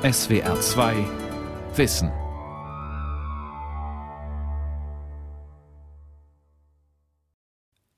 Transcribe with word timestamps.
SWR 0.00 0.60
2 0.60 0.94
Wissen. 1.74 2.12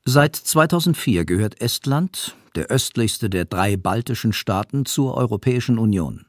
Seit 0.07 0.35
2004 0.35 1.27
gehört 1.27 1.61
Estland, 1.61 2.37
der 2.55 2.69
östlichste 2.69 3.29
der 3.29 3.45
drei 3.45 3.77
baltischen 3.77 4.33
Staaten, 4.33 4.87
zur 4.87 5.15
Europäischen 5.15 5.79
Union. 5.79 6.25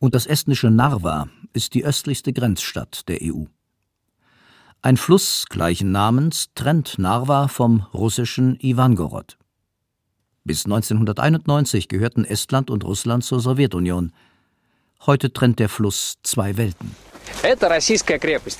Und 0.00 0.16
das 0.16 0.26
estnische 0.26 0.72
Narva 0.72 1.28
ist 1.52 1.74
die 1.74 1.84
östlichste 1.84 2.32
Grenzstadt 2.32 3.08
der 3.08 3.20
EU. 3.22 3.44
Ein 4.82 4.96
Fluss 4.96 5.46
gleichen 5.48 5.92
Namens 5.92 6.48
trennt 6.56 6.98
Narva 6.98 7.46
vom 7.46 7.86
russischen 7.94 8.58
Ivangorod. 8.58 9.38
Bis 10.42 10.64
1991 10.64 11.86
gehörten 11.86 12.24
Estland 12.24 12.68
und 12.68 12.82
Russland 12.82 13.22
zur 13.22 13.38
Sowjetunion. 13.38 14.10
Heute 15.04 15.32
trennt 15.32 15.58
der 15.58 15.68
Fluss 15.68 16.18
zwei 16.22 16.56
Welten. 16.56 16.94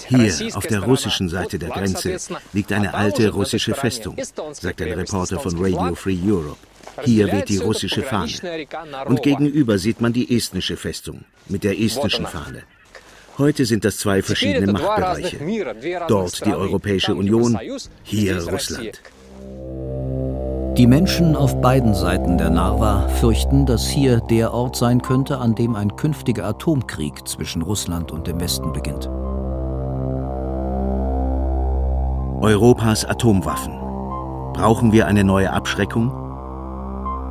Hier 0.08 0.56
auf 0.56 0.66
der 0.66 0.80
russischen 0.80 1.28
Seite 1.28 1.58
der 1.58 1.70
Grenze 1.70 2.16
liegt 2.52 2.72
eine 2.72 2.94
alte 2.94 3.30
russische 3.30 3.74
Festung, 3.74 4.16
sagt 4.52 4.82
ein 4.82 4.92
Reporter 4.92 5.38
von 5.38 5.54
Radio 5.56 5.94
Free 5.94 6.18
Europe. 6.24 6.58
Hier 7.04 7.30
weht 7.32 7.48
die 7.48 7.58
russische 7.58 8.02
Fahne. 8.02 8.32
Und 9.06 9.22
gegenüber 9.22 9.78
sieht 9.78 10.00
man 10.00 10.12
die 10.12 10.36
estnische 10.36 10.76
Festung 10.76 11.24
mit 11.46 11.62
der 11.62 11.78
estnischen 11.78 12.26
Fahne. 12.26 12.64
Heute 13.38 13.64
sind 13.64 13.84
das 13.84 13.98
zwei 13.98 14.20
verschiedene 14.20 14.72
Machtbereiche. 14.72 15.38
Dort 16.08 16.44
die 16.44 16.52
Europäische 16.52 17.14
Union, 17.14 17.58
hier 18.02 18.42
Russland. 18.48 19.00
Die 20.78 20.86
Menschen 20.86 21.36
auf 21.36 21.60
beiden 21.60 21.92
Seiten 21.92 22.38
der 22.38 22.48
Narva 22.48 23.06
fürchten, 23.20 23.66
dass 23.66 23.86
hier 23.86 24.20
der 24.20 24.54
Ort 24.54 24.74
sein 24.74 25.02
könnte, 25.02 25.36
an 25.36 25.54
dem 25.54 25.76
ein 25.76 25.96
künftiger 25.96 26.46
Atomkrieg 26.46 27.28
zwischen 27.28 27.60
Russland 27.60 28.10
und 28.10 28.26
dem 28.26 28.40
Westen 28.40 28.72
beginnt. 28.72 29.10
Europas 32.40 33.04
Atomwaffen. 33.04 33.74
Brauchen 34.54 34.92
wir 34.92 35.06
eine 35.06 35.24
neue 35.24 35.52
Abschreckung? 35.52 36.10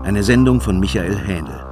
Eine 0.03 0.21
Sendung 0.21 0.61
von 0.61 0.79
Michael 0.79 1.17
Hähnel. 1.17 1.70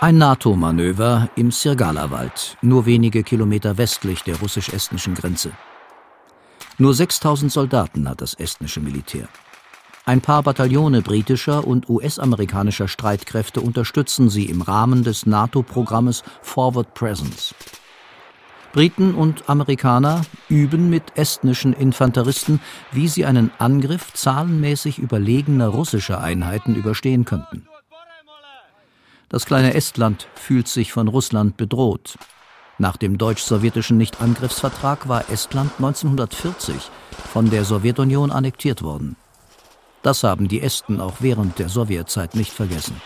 Ein 0.00 0.18
NATO-Manöver 0.18 1.28
im 1.34 1.50
Sirgala-Wald, 1.50 2.56
nur 2.62 2.86
wenige 2.86 3.24
Kilometer 3.24 3.78
westlich 3.78 4.22
der 4.22 4.38
russisch-estnischen 4.38 5.14
Grenze. 5.14 5.50
Nur 6.78 6.94
6000 6.94 7.50
Soldaten 7.50 8.08
hat 8.08 8.20
das 8.20 8.34
estnische 8.34 8.78
Militär. 8.78 9.28
Ein 10.06 10.20
paar 10.20 10.44
Bataillone 10.44 11.02
britischer 11.02 11.66
und 11.66 11.88
US-amerikanischer 11.88 12.86
Streitkräfte 12.86 13.60
unterstützen 13.60 14.30
sie 14.30 14.44
im 14.44 14.62
Rahmen 14.62 15.02
des 15.02 15.26
NATO-Programmes 15.26 16.22
Forward 16.42 16.94
Presence. 16.94 17.52
Briten 18.72 19.16
und 19.16 19.48
Amerikaner 19.50 20.22
üben 20.48 20.90
mit 20.90 21.02
estnischen 21.16 21.72
Infanteristen, 21.72 22.60
wie 22.92 23.08
sie 23.08 23.24
einen 23.24 23.50
Angriff 23.58 24.12
zahlenmäßig 24.12 25.00
überlegener 25.00 25.66
russischer 25.66 26.20
Einheiten 26.20 26.76
überstehen 26.76 27.24
könnten. 27.24 27.66
Das 29.28 29.44
kleine 29.44 29.74
Estland 29.74 30.26
fühlt 30.34 30.68
sich 30.68 30.92
von 30.92 31.06
Russland 31.06 31.58
bedroht. 31.58 32.16
Nach 32.78 32.96
dem 32.96 33.18
deutsch-sowjetischen 33.18 33.98
Nichtangriffsvertrag 33.98 35.06
war 35.08 35.28
Estland 35.30 35.72
1940 35.78 36.76
von 37.32 37.50
der 37.50 37.64
Sowjetunion 37.64 38.30
annektiert 38.30 38.82
worden. 38.82 39.16
Das 40.02 40.22
haben 40.22 40.48
die 40.48 40.62
Esten 40.62 41.00
auch 41.00 41.16
während 41.20 41.58
der 41.58 41.68
Sowjetzeit 41.68 42.34
nicht 42.34 42.52
vergessen. 42.52 43.02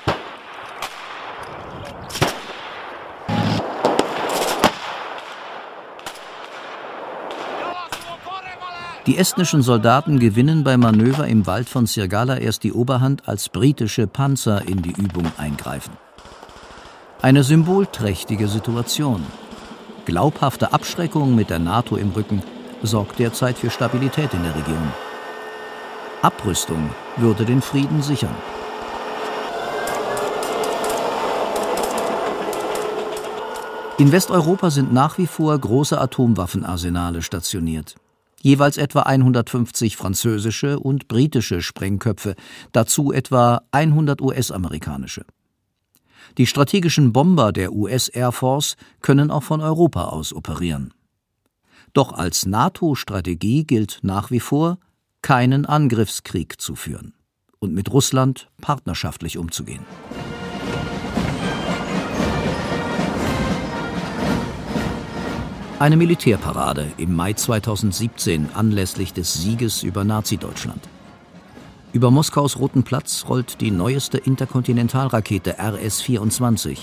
Die 9.07 9.19
estnischen 9.19 9.63
Soldaten 9.63 10.21
gewinnen 10.21 10.63
beim 10.63 10.79
Manöver 10.79 11.27
im 11.27 11.45
Wald 11.49 11.69
von 11.69 11.87
Sirgala 11.87 12.37
erst 12.37 12.63
die 12.63 12.73
Oberhand, 12.73 13.27
als 13.27 13.49
britische 13.49 14.07
Panzer 14.07 14.69
in 14.69 14.81
die 14.83 14.93
Übung 14.93 15.27
eingreifen. 15.39 15.91
Eine 17.23 17.45
symbolträchtige 17.45 18.49
Situation. 18.49 19.25
Glaubhafte 20.07 20.73
Abschreckung 20.73 21.37
mit 21.37 21.51
der 21.51 21.61
NATO 21.61 21.95
im 21.95 22.11
Rücken 22.11 22.43
sorgt 22.83 23.21
derzeit 23.21 23.57
für 23.57 23.71
Stabilität 23.71 24.35
in 24.35 24.43
der 24.43 24.57
Region. 24.57 24.93
Abrüstung 26.21 26.91
würde 27.17 27.45
den 27.45 27.63
Frieden 27.63 28.03
sichern. 28.03 28.35
In 33.99 34.11
Westeuropa 34.11 34.71
sind 34.71 34.93
nach 34.93 35.17
wie 35.17 35.29
vor 35.29 35.57
große 35.57 36.01
Atomwaffenarsenale 36.01 37.23
stationiert. 37.23 37.95
Jeweils 38.41 38.79
etwa 38.79 39.03
150 39.03 39.97
französische 39.97 40.81
und 40.81 41.07
britische 41.07 41.63
Sprengköpfe, 41.63 42.35
dazu 42.73 43.13
etwa 43.13 43.63
100 43.71 44.21
US-amerikanische. 44.21 45.25
Die 46.39 46.47
strategischen 46.47 47.13
Bomber 47.13 47.53
der 47.53 47.73
US 47.73 48.09
Air 48.09 48.33
Force 48.33 48.77
können 49.01 49.31
auch 49.31 49.43
von 49.43 49.61
Europa 49.61 50.05
aus 50.05 50.33
operieren. 50.33 50.95
Doch 51.93 52.13
als 52.13 52.47
NATO-Strategie 52.47 53.65
gilt 53.65 53.99
nach 54.03 54.31
wie 54.31 54.41
vor, 54.41 54.79
keinen 55.21 55.67
Angriffskrieg 55.67 56.61
zu 56.61 56.75
führen 56.75 57.15
und 57.59 57.75
mit 57.75 57.93
Russland 57.93 58.49
partnerschaftlich 58.61 59.39
umzugehen. 59.39 59.85
Eine 65.79 65.97
Militärparade 65.97 66.93
im 66.97 67.17
Mai 67.17 67.33
2017 67.33 68.51
anlässlich 68.55 69.13
des 69.13 69.35
Sieges 69.35 69.83
über 69.83 70.05
Nazi-Deutschland. 70.05 70.89
Über 71.93 72.11
Moskaus 72.11 72.59
Roten 72.59 72.85
Platz 72.85 73.27
rollt 73.29 73.61
die 73.61 73.71
neueste 73.71 74.17
Interkontinentalrakete 74.17 75.59
RS-24. 75.59 76.79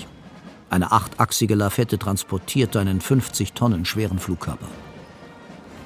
Eine 0.69 0.91
achtachsige 0.91 1.55
Lafette 1.55 1.97
transportiert 1.97 2.77
einen 2.77 3.01
50 3.01 3.53
Tonnen 3.53 3.85
schweren 3.85 4.19
Flugkörper. 4.19 4.67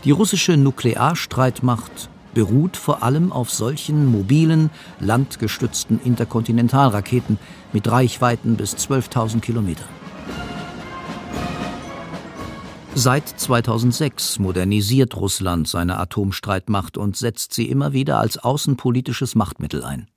Die 0.03 0.11
russische 0.11 0.57
Nuklearstreitmacht 0.57 2.09
beruht 2.33 2.75
vor 2.75 3.01
allem 3.01 3.31
auf 3.31 3.49
solchen 3.49 4.07
mobilen, 4.07 4.69
landgestützten 4.99 6.01
Interkontinentalraketen 6.03 7.39
mit 7.71 7.89
Reichweiten 7.89 8.57
bis 8.57 8.75
12.000 8.75 9.39
Kilometer. 9.39 9.85
Seit 12.94 13.28
2006 13.28 14.38
modernisiert 14.38 15.16
Russland 15.16 15.68
seine 15.68 15.98
Atomstreitmacht 15.98 16.96
und 16.96 17.16
setzt 17.16 17.54
sie 17.54 17.68
immer 17.68 17.92
wieder 17.92 18.18
als 18.18 18.38
außenpolitisches 18.38 19.34
Machtmittel 19.34 19.84
ein. 19.84 20.08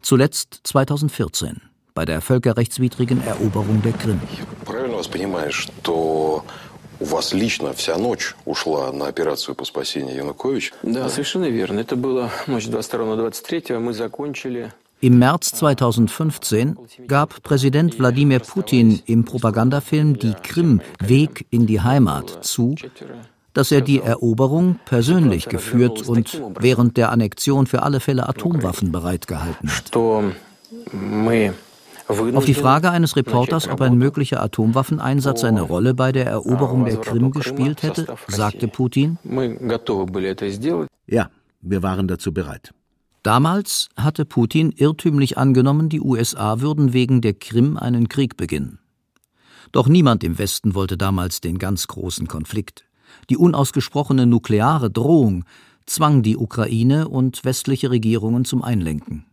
Zuletzt 0.00 0.60
2014 0.64 1.60
bei 1.94 2.04
der 2.04 2.20
völkerrechtswidrigen 2.20 3.22
Eroberung 3.24 3.82
der 3.82 3.92
Krim. 3.92 4.20
У 7.00 7.06
вас 7.06 7.32
лично 7.32 7.72
вся 7.72 7.98
ночь 7.98 8.34
ушла 8.44 8.92
на 8.92 9.08
операцию 9.08 9.54
по 9.54 9.64
спасению 9.64 10.14
Януковича? 10.16 10.74
Да, 10.82 11.08
совершенно 11.08 11.46
верно. 11.50 11.80
Это 11.80 11.96
была 11.96 12.30
ночь 12.46 12.66
22 12.66 13.06
на 13.06 13.16
23. 13.16 13.70
Мы 13.78 13.92
закончили 13.92 14.72
im 15.01 15.19
März 15.19 15.51
2015 15.53 16.77
gab 17.07 17.41
Präsident 17.43 17.97
Wladimir 17.99 18.39
Putin 18.39 19.01
im 19.05 19.25
Propagandafilm 19.25 20.19
Die 20.19 20.33
Krim 20.33 20.81
Weg 20.99 21.45
in 21.49 21.67
die 21.67 21.81
Heimat 21.81 22.43
zu, 22.43 22.75
dass 23.53 23.71
er 23.71 23.81
die 23.81 24.01
Eroberung 24.01 24.79
persönlich 24.85 25.47
geführt 25.47 26.07
und 26.07 26.41
während 26.59 26.97
der 26.97 27.11
Annexion 27.11 27.67
für 27.67 27.83
alle 27.83 27.99
Fälle 27.99 28.27
Atomwaffen 28.27 28.91
bereitgehalten 28.91 29.69
hat. 29.69 29.95
Auf 32.35 32.45
die 32.45 32.55
Frage 32.55 32.89
eines 32.89 33.15
Reporters, 33.15 33.67
ob 33.67 33.81
ein 33.81 33.95
möglicher 33.95 34.41
Atomwaffeneinsatz 34.41 35.43
eine 35.43 35.61
Rolle 35.61 35.93
bei 35.93 36.11
der 36.11 36.25
Eroberung 36.25 36.85
der 36.85 36.97
Krim 36.97 37.31
gespielt 37.31 37.83
hätte, 37.83 38.07
sagte 38.27 38.67
Putin, 38.67 39.19
ja, 41.07 41.29
wir 41.61 41.83
waren 41.83 42.07
dazu 42.07 42.33
bereit. 42.33 42.71
Damals 43.23 43.89
hatte 43.97 44.23
Putin 44.25 44.71
irrtümlich 44.71 45.37
angenommen, 45.37 45.89
die 45.89 46.01
USA 46.01 46.61
würden 46.61 46.93
wegen 46.93 47.21
der 47.21 47.33
Krim 47.33 47.77
einen 47.77 48.07
Krieg 48.07 48.37
beginnen. 48.37 48.79
Doch 49.71 49.87
niemand 49.87 50.23
im 50.23 50.37
Westen 50.37 50.73
wollte 50.73 50.97
damals 50.97 51.41
den 51.41 51.59
ganz 51.59 51.87
großen 51.87 52.27
Konflikt. 52.27 52.85
Die 53.29 53.37
unausgesprochene 53.37 54.25
nukleare 54.25 54.89
Drohung 54.89 55.43
zwang 55.85 56.21
die 56.23 56.37
Ukraine 56.37 57.07
und 57.07 57.43
westliche 57.43 57.91
Regierungen 57.91 58.45
zum 58.45 58.63
Einlenken. 58.63 59.25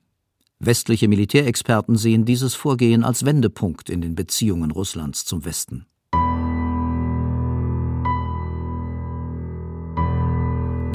Westliche 0.58 1.06
Militärexperten 1.06 1.96
sehen 1.96 2.24
dieses 2.24 2.54
Vorgehen 2.54 3.04
als 3.04 3.24
Wendepunkt 3.24 3.90
in 3.90 4.00
den 4.00 4.14
Beziehungen 4.14 4.70
Russlands 4.70 5.24
zum 5.26 5.44
Westen. 5.44 5.86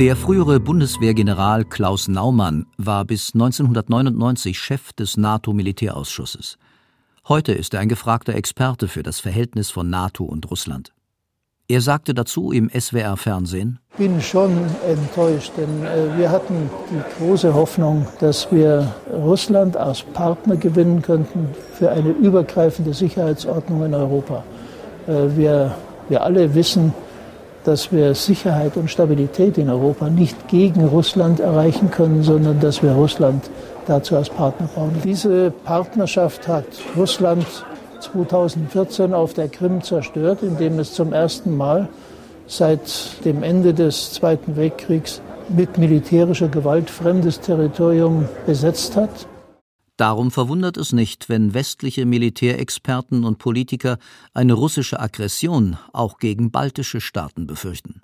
Der 0.02 0.16
frühere 0.16 0.60
Bundeswehrgeneral 0.60 1.64
Klaus 1.64 2.08
Naumann 2.08 2.66
war 2.76 3.06
bis 3.06 3.36
1999 3.36 4.58
Chef 4.58 4.94
des 4.94 5.16
NATO-Militärausschusses. 5.16 6.58
Heute 7.28 7.52
ist 7.52 7.76
er 7.76 7.82
ein 7.82 7.88
gefragter 7.88 8.34
Experte 8.34 8.88
für 8.88 9.04
das 9.04 9.20
Verhältnis 9.20 9.70
von 9.70 9.92
NATO 9.92 10.24
und 10.24 10.50
Russland. 10.50 10.92
Er 11.68 11.82
sagte 11.82 12.16
dazu 12.16 12.52
im 12.52 12.72
SWR-Fernsehen: 12.72 13.78
Ich 13.92 13.98
bin 13.98 14.20
schon 14.22 14.58
enttäuscht, 14.88 15.52
denn 15.56 15.86
äh, 15.86 16.18
wir 16.18 16.32
hatten 16.32 16.72
die 16.90 17.24
große 17.24 17.54
Hoffnung, 17.54 18.08
dass 18.20 18.52
wir 18.52 18.96
Russland 19.14 19.78
als 19.78 20.02
Partner 20.02 20.56
gewinnen 20.56 21.04
könnten 21.04 21.50
für 21.76 21.92
eine 21.92 22.10
übergreifende 22.10 22.96
Sicherheitsordnung 22.96 23.86
in 23.86 23.94
Europa. 23.94 24.44
Äh, 25.06 25.38
wir, 25.38 25.76
wir 26.10 26.24
alle 26.24 26.56
wissen, 26.56 26.92
dass 27.64 27.92
wir 27.92 28.16
Sicherheit 28.16 28.78
und 28.78 28.90
Stabilität 28.90 29.58
in 29.58 29.70
Europa 29.70 30.10
nicht 30.10 30.48
gegen 30.48 30.86
Russland 30.86 31.40
erreichen 31.40 31.92
können, 31.92 32.24
sondern 32.24 32.60
dass 32.60 32.82
wir 32.82 32.92
Russland 32.92 33.50
dazu 33.88 34.16
als 34.16 34.30
Partner 34.30 34.68
brauchen. 34.74 35.02
Diese 35.04 35.52
Partnerschaft 35.52 36.48
hat 36.48 36.66
Russland 36.96 37.46
2014 38.00 39.14
auf 39.14 39.34
der 39.34 39.48
Krim 39.48 39.82
zerstört, 39.82 40.40
indem 40.42 40.80
es 40.80 40.94
zum 40.94 41.14
ersten 41.14 41.56
Mal 41.56 41.88
seit 42.48 43.24
dem 43.26 43.44
Ende 43.44 43.74
des 43.74 44.14
Zweiten 44.14 44.56
Weltkriegs 44.56 45.22
mit 45.50 45.78
militärischer 45.78 46.48
Gewalt 46.48 46.90
fremdes 46.90 47.40
Territorium 47.40 48.28
besetzt 48.46 48.96
hat. 48.96 49.28
Darum 50.02 50.32
verwundert 50.32 50.78
es 50.78 50.94
nicht, 50.94 51.30
wenn 51.30 51.54
westliche 51.54 52.08
Militärexperten 52.08 53.24
und 53.24 53.38
Politiker 53.38 54.00
eine 54.34 54.54
russische 54.54 55.00
Aggression 55.00 55.78
auch 55.94 56.18
gegen 56.18 56.50
baltische 56.50 57.00
Staaten 57.00 57.46
befürchten. 57.46 58.02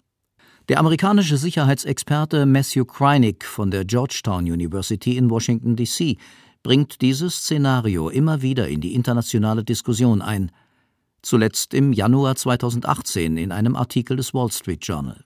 Der 0.70 0.78
amerikanische 0.80 1.38
Sicherheitsexperte 1.38 2.46
Matthew 2.46 2.86
Kreinick 2.86 3.46
von 3.46 3.72
der 3.72 3.84
Georgetown 3.84 4.44
University 4.44 5.18
in 5.18 5.32
Washington, 5.32 5.76
D.C. 5.76 6.18
bringt 6.62 7.02
dieses 7.02 7.38
Szenario 7.38 8.10
immer 8.10 8.44
wieder 8.44 8.68
in 8.68 8.80
die 8.80 8.94
internationale 8.94 9.64
Diskussion 9.64 10.22
ein, 10.22 10.52
zuletzt 11.24 11.74
im 11.74 11.94
Januar 11.94 12.36
2018 12.36 13.38
in 13.38 13.52
einem 13.52 13.76
Artikel 13.76 14.18
des 14.18 14.36
Wall 14.36 14.52
Street 14.52 14.86
Journal. 14.86 15.24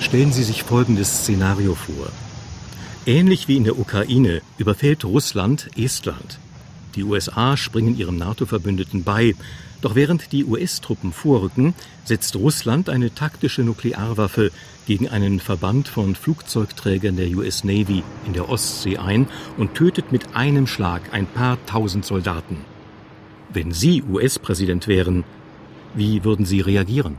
Stellen 0.00 0.32
Sie 0.32 0.44
sich 0.44 0.62
folgendes 0.62 1.24
Szenario 1.24 1.74
vor. 1.74 2.10
Ähnlich 3.08 3.48
wie 3.48 3.56
in 3.56 3.64
der 3.64 3.78
Ukraine 3.78 4.42
überfällt 4.58 5.02
Russland 5.02 5.70
Estland. 5.78 6.38
Die 6.94 7.04
USA 7.04 7.56
springen 7.56 7.96
ihrem 7.96 8.18
NATO-Verbündeten 8.18 9.02
bei, 9.02 9.34
doch 9.80 9.94
während 9.94 10.30
die 10.30 10.44
US-Truppen 10.44 11.14
vorrücken, 11.14 11.72
setzt 12.04 12.36
Russland 12.36 12.90
eine 12.90 13.14
taktische 13.14 13.62
Nuklearwaffe 13.62 14.50
gegen 14.86 15.08
einen 15.08 15.40
Verband 15.40 15.88
von 15.88 16.16
Flugzeugträgern 16.16 17.16
der 17.16 17.30
US 17.30 17.64
Navy 17.64 18.02
in 18.26 18.34
der 18.34 18.50
Ostsee 18.50 18.98
ein 18.98 19.26
und 19.56 19.74
tötet 19.74 20.12
mit 20.12 20.36
einem 20.36 20.66
Schlag 20.66 21.00
ein 21.10 21.24
paar 21.24 21.56
tausend 21.64 22.04
Soldaten. 22.04 22.58
Wenn 23.48 23.72
Sie 23.72 24.02
US-Präsident 24.02 24.86
wären, 24.86 25.24
wie 25.94 26.24
würden 26.24 26.44
Sie 26.44 26.60
reagieren? 26.60 27.16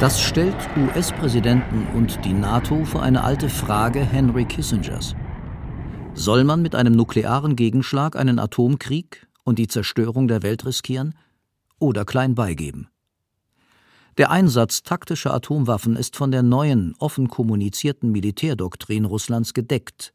Das 0.00 0.20
stellt 0.22 0.54
US-Präsidenten 0.76 1.84
und 1.92 2.24
die 2.24 2.32
NATO 2.32 2.84
vor 2.84 3.02
eine 3.02 3.24
alte 3.24 3.48
Frage 3.48 3.98
Henry 3.98 4.44
Kissingers. 4.44 5.16
Soll 6.14 6.44
man 6.44 6.62
mit 6.62 6.76
einem 6.76 6.92
nuklearen 6.92 7.56
Gegenschlag 7.56 8.14
einen 8.14 8.38
Atomkrieg 8.38 9.26
und 9.42 9.58
die 9.58 9.66
Zerstörung 9.66 10.28
der 10.28 10.44
Welt 10.44 10.64
riskieren 10.64 11.16
oder 11.80 12.04
klein 12.04 12.36
beigeben? 12.36 12.88
Der 14.18 14.30
Einsatz 14.30 14.84
taktischer 14.84 15.34
Atomwaffen 15.34 15.96
ist 15.96 16.14
von 16.14 16.30
der 16.30 16.44
neuen, 16.44 16.94
offen 17.00 17.26
kommunizierten 17.26 18.12
Militärdoktrin 18.12 19.04
Russlands 19.04 19.52
gedeckt. 19.52 20.12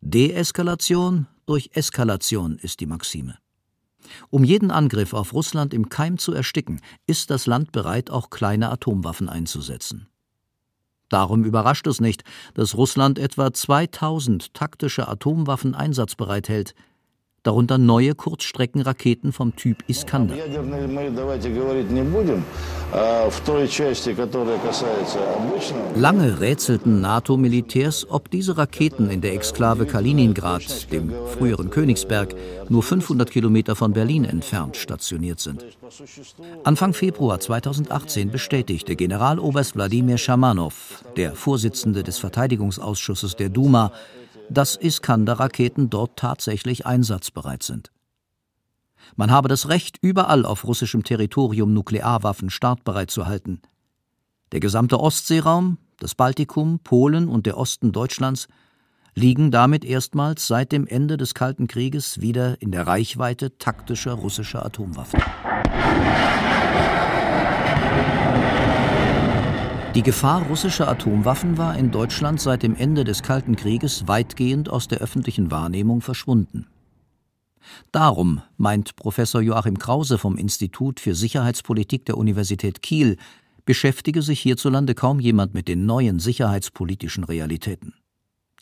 Deeskalation 0.00 1.26
durch 1.44 1.68
Eskalation 1.74 2.56
ist 2.56 2.80
die 2.80 2.86
Maxime. 2.86 3.36
Um 4.30 4.44
jeden 4.44 4.70
Angriff 4.70 5.12
auf 5.12 5.32
Russland 5.32 5.74
im 5.74 5.88
Keim 5.88 6.18
zu 6.18 6.32
ersticken, 6.32 6.80
ist 7.06 7.30
das 7.30 7.46
Land 7.46 7.72
bereit, 7.72 8.10
auch 8.10 8.30
kleine 8.30 8.70
Atomwaffen 8.70 9.28
einzusetzen. 9.28 10.08
Darum 11.08 11.44
überrascht 11.44 11.86
es 11.86 12.00
nicht, 12.00 12.22
dass 12.54 12.76
Russland 12.76 13.18
etwa 13.18 13.52
2000 13.52 14.52
taktische 14.52 15.08
Atomwaffen 15.08 15.74
einsatzbereit 15.74 16.48
hält, 16.48 16.74
darunter 17.42 17.78
neue 17.78 18.14
Kurzstreckenraketen 18.14 19.32
vom 19.32 19.56
Typ 19.56 19.84
Iskander. 19.88 20.34
Lange 25.94 26.40
rätselten 26.40 27.00
NATO-Militärs, 27.00 28.06
ob 28.08 28.30
diese 28.30 28.56
Raketen 28.56 29.10
in 29.10 29.20
der 29.20 29.34
Exklave 29.34 29.86
Kaliningrad, 29.86 30.90
dem 30.92 31.12
früheren 31.36 31.70
Königsberg, 31.70 32.34
nur 32.68 32.82
500 32.82 33.30
Kilometer 33.30 33.76
von 33.76 33.92
Berlin 33.92 34.24
entfernt 34.24 34.76
stationiert 34.76 35.40
sind. 35.40 35.64
Anfang 36.64 36.94
Februar 36.94 37.40
2018 37.40 38.30
bestätigte 38.30 38.96
Generaloberst 38.96 39.74
Wladimir 39.74 40.18
Schamanow, 40.18 41.04
der 41.16 41.34
Vorsitzende 41.34 42.02
des 42.02 42.18
Verteidigungsausschusses 42.18 43.36
der 43.36 43.48
Duma, 43.48 43.92
dass 44.50 44.76
Iskander-Raketen 44.76 45.90
dort 45.90 46.18
tatsächlich 46.18 46.86
einsatzbereit 46.86 47.62
sind. 47.62 47.90
Man 49.16 49.30
habe 49.30 49.48
das 49.48 49.68
Recht, 49.68 49.98
überall 50.00 50.44
auf 50.44 50.64
russischem 50.64 51.04
Territorium 51.04 51.72
Nuklearwaffen 51.72 52.50
startbereit 52.50 53.10
zu 53.10 53.26
halten. 53.26 53.60
Der 54.52 54.60
gesamte 54.60 55.00
Ostseeraum, 55.00 55.78
das 55.98 56.14
Baltikum, 56.14 56.80
Polen 56.80 57.28
und 57.28 57.46
der 57.46 57.56
Osten 57.56 57.92
Deutschlands 57.92 58.48
liegen 59.14 59.50
damit 59.50 59.84
erstmals 59.84 60.46
seit 60.46 60.72
dem 60.72 60.86
Ende 60.86 61.16
des 61.16 61.34
Kalten 61.34 61.66
Krieges 61.66 62.20
wieder 62.20 62.60
in 62.62 62.70
der 62.70 62.86
Reichweite 62.86 63.58
taktischer 63.58 64.12
russischer 64.12 64.64
Atomwaffen. 64.64 65.20
Die 69.98 70.04
Gefahr 70.04 70.42
russischer 70.42 70.86
Atomwaffen 70.86 71.58
war 71.58 71.76
in 71.76 71.90
Deutschland 71.90 72.40
seit 72.40 72.62
dem 72.62 72.76
Ende 72.76 73.02
des 73.02 73.24
Kalten 73.24 73.56
Krieges 73.56 74.06
weitgehend 74.06 74.68
aus 74.68 74.86
der 74.86 74.98
öffentlichen 74.98 75.50
Wahrnehmung 75.50 76.02
verschwunden. 76.02 76.68
Darum, 77.90 78.40
meint 78.56 78.94
Professor 78.94 79.40
Joachim 79.40 79.76
Krause 79.76 80.16
vom 80.16 80.36
Institut 80.36 81.00
für 81.00 81.16
Sicherheitspolitik 81.16 82.06
der 82.06 82.16
Universität 82.16 82.80
Kiel, 82.80 83.16
beschäftige 83.64 84.22
sich 84.22 84.38
hierzulande 84.38 84.94
kaum 84.94 85.18
jemand 85.18 85.52
mit 85.52 85.66
den 85.66 85.84
neuen 85.84 86.20
sicherheitspolitischen 86.20 87.24
Realitäten. 87.24 87.92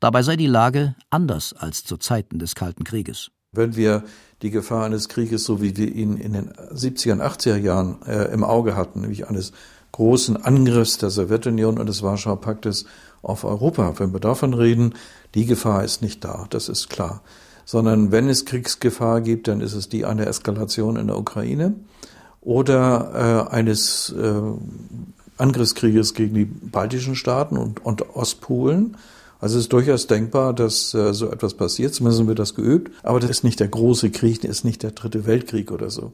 Dabei 0.00 0.22
sei 0.22 0.36
die 0.36 0.46
Lage 0.46 0.94
anders 1.10 1.52
als 1.52 1.84
zu 1.84 1.98
Zeiten 1.98 2.38
des 2.38 2.54
Kalten 2.54 2.84
Krieges. 2.84 3.30
Wenn 3.52 3.76
wir 3.76 4.04
die 4.40 4.50
Gefahr 4.50 4.86
eines 4.86 5.10
Krieges, 5.10 5.44
so 5.44 5.60
wie 5.60 5.76
wir 5.76 5.94
ihn 5.94 6.16
in 6.16 6.32
den 6.32 6.52
70er 6.52 7.12
und 7.12 7.20
80er 7.20 7.56
Jahren 7.56 8.00
äh, 8.06 8.32
im 8.32 8.42
Auge 8.42 8.74
hatten, 8.74 9.02
nämlich 9.02 9.28
eines 9.28 9.52
großen 9.96 10.36
Angriffs 10.36 10.98
der 10.98 11.08
Sowjetunion 11.08 11.78
und 11.78 11.86
des 11.88 12.02
Warschauer 12.02 12.38
Paktes 12.42 12.84
auf 13.22 13.44
Europa. 13.44 13.94
Wenn 13.98 14.12
wir 14.12 14.20
davon 14.20 14.52
reden, 14.52 14.94
die 15.34 15.46
Gefahr 15.46 15.84
ist 15.84 16.02
nicht 16.02 16.22
da, 16.22 16.46
das 16.50 16.68
ist 16.68 16.90
klar. 16.90 17.22
Sondern 17.64 18.12
wenn 18.12 18.28
es 18.28 18.44
Kriegsgefahr 18.44 19.22
gibt, 19.22 19.48
dann 19.48 19.62
ist 19.62 19.72
es 19.72 19.88
die 19.88 20.04
einer 20.04 20.26
Eskalation 20.26 20.96
in 20.96 21.06
der 21.06 21.18
Ukraine 21.18 21.76
oder 22.42 23.48
äh, 23.50 23.54
eines 23.54 24.10
äh, 24.10 24.42
Angriffskrieges 25.38 26.12
gegen 26.12 26.34
die 26.34 26.44
baltischen 26.44 27.16
Staaten 27.16 27.56
und, 27.56 27.82
und 27.82 28.14
Ostpolen. 28.14 28.98
Also 29.40 29.56
es 29.56 29.64
ist 29.64 29.72
durchaus 29.72 30.06
denkbar, 30.06 30.52
dass 30.52 30.92
äh, 30.92 31.14
so 31.14 31.30
etwas 31.30 31.54
passiert. 31.54 31.94
Zumindest 31.94 32.26
wird 32.26 32.38
das 32.38 32.54
geübt. 32.54 32.92
Aber 33.02 33.18
das 33.18 33.30
ist 33.30 33.44
nicht 33.44 33.60
der 33.60 33.68
große 33.68 34.10
Krieg, 34.10 34.42
das 34.42 34.50
ist 34.50 34.64
nicht 34.64 34.82
der 34.82 34.90
dritte 34.90 35.24
Weltkrieg 35.24 35.72
oder 35.72 35.88
so. 35.88 36.12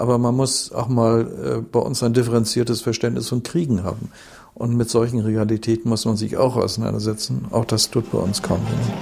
Aber 0.00 0.16
man 0.16 0.34
muss 0.34 0.72
auch 0.72 0.88
mal 0.88 1.20
äh, 1.20 1.60
bei 1.60 1.78
uns 1.78 2.02
ein 2.02 2.14
differenziertes 2.14 2.80
Verständnis 2.80 3.28
von 3.28 3.42
Kriegen 3.42 3.84
haben. 3.84 4.10
Und 4.54 4.74
mit 4.74 4.88
solchen 4.88 5.20
Realitäten 5.20 5.90
muss 5.90 6.06
man 6.06 6.16
sich 6.16 6.38
auch 6.38 6.56
auseinandersetzen. 6.56 7.44
Auch 7.50 7.66
das 7.66 7.90
tut 7.90 8.10
bei 8.10 8.16
uns 8.16 8.40
kaum 8.40 8.60
jemand. 8.60 8.94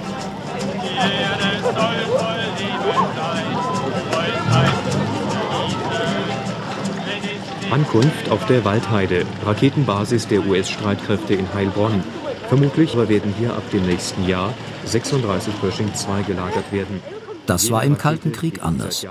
Ankunft 7.71 8.29
auf 8.29 8.45
der 8.47 8.65
Waldheide, 8.65 9.25
Raketenbasis 9.45 10.27
der 10.27 10.45
US-Streitkräfte 10.45 11.33
in 11.33 11.53
Heilbronn. 11.53 12.03
Vermutlich 12.49 12.97
werden 12.97 13.33
hier 13.39 13.53
ab 13.53 13.63
dem 13.71 13.85
nächsten 13.85 14.27
Jahr 14.27 14.53
36 14.83 15.61
Pershing 15.61 15.93
2 15.93 16.23
gelagert 16.23 16.73
werden. 16.73 16.99
Das 17.49 17.71
war 17.71 17.83
im 17.83 17.97
Kalten 17.97 18.31
Krieg 18.31 18.63
anders. 18.63 19.07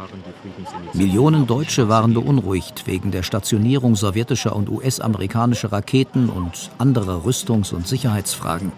Millionen 0.93 1.49
Deutsche 1.49 1.89
waren 1.89 2.15
beunruhigt 2.15 2.87
wegen 2.87 3.11
der 3.11 3.25
Stationierung 3.25 3.97
sowjetischer 3.97 4.55
und 4.55 4.69
US-amerikanischer 4.69 5.73
Raketen 5.73 6.29
und 6.29 6.71
anderer 6.79 7.25
Rüstungs- 7.25 7.73
und 7.75 7.89
Sicherheitsfragen. 7.89 8.71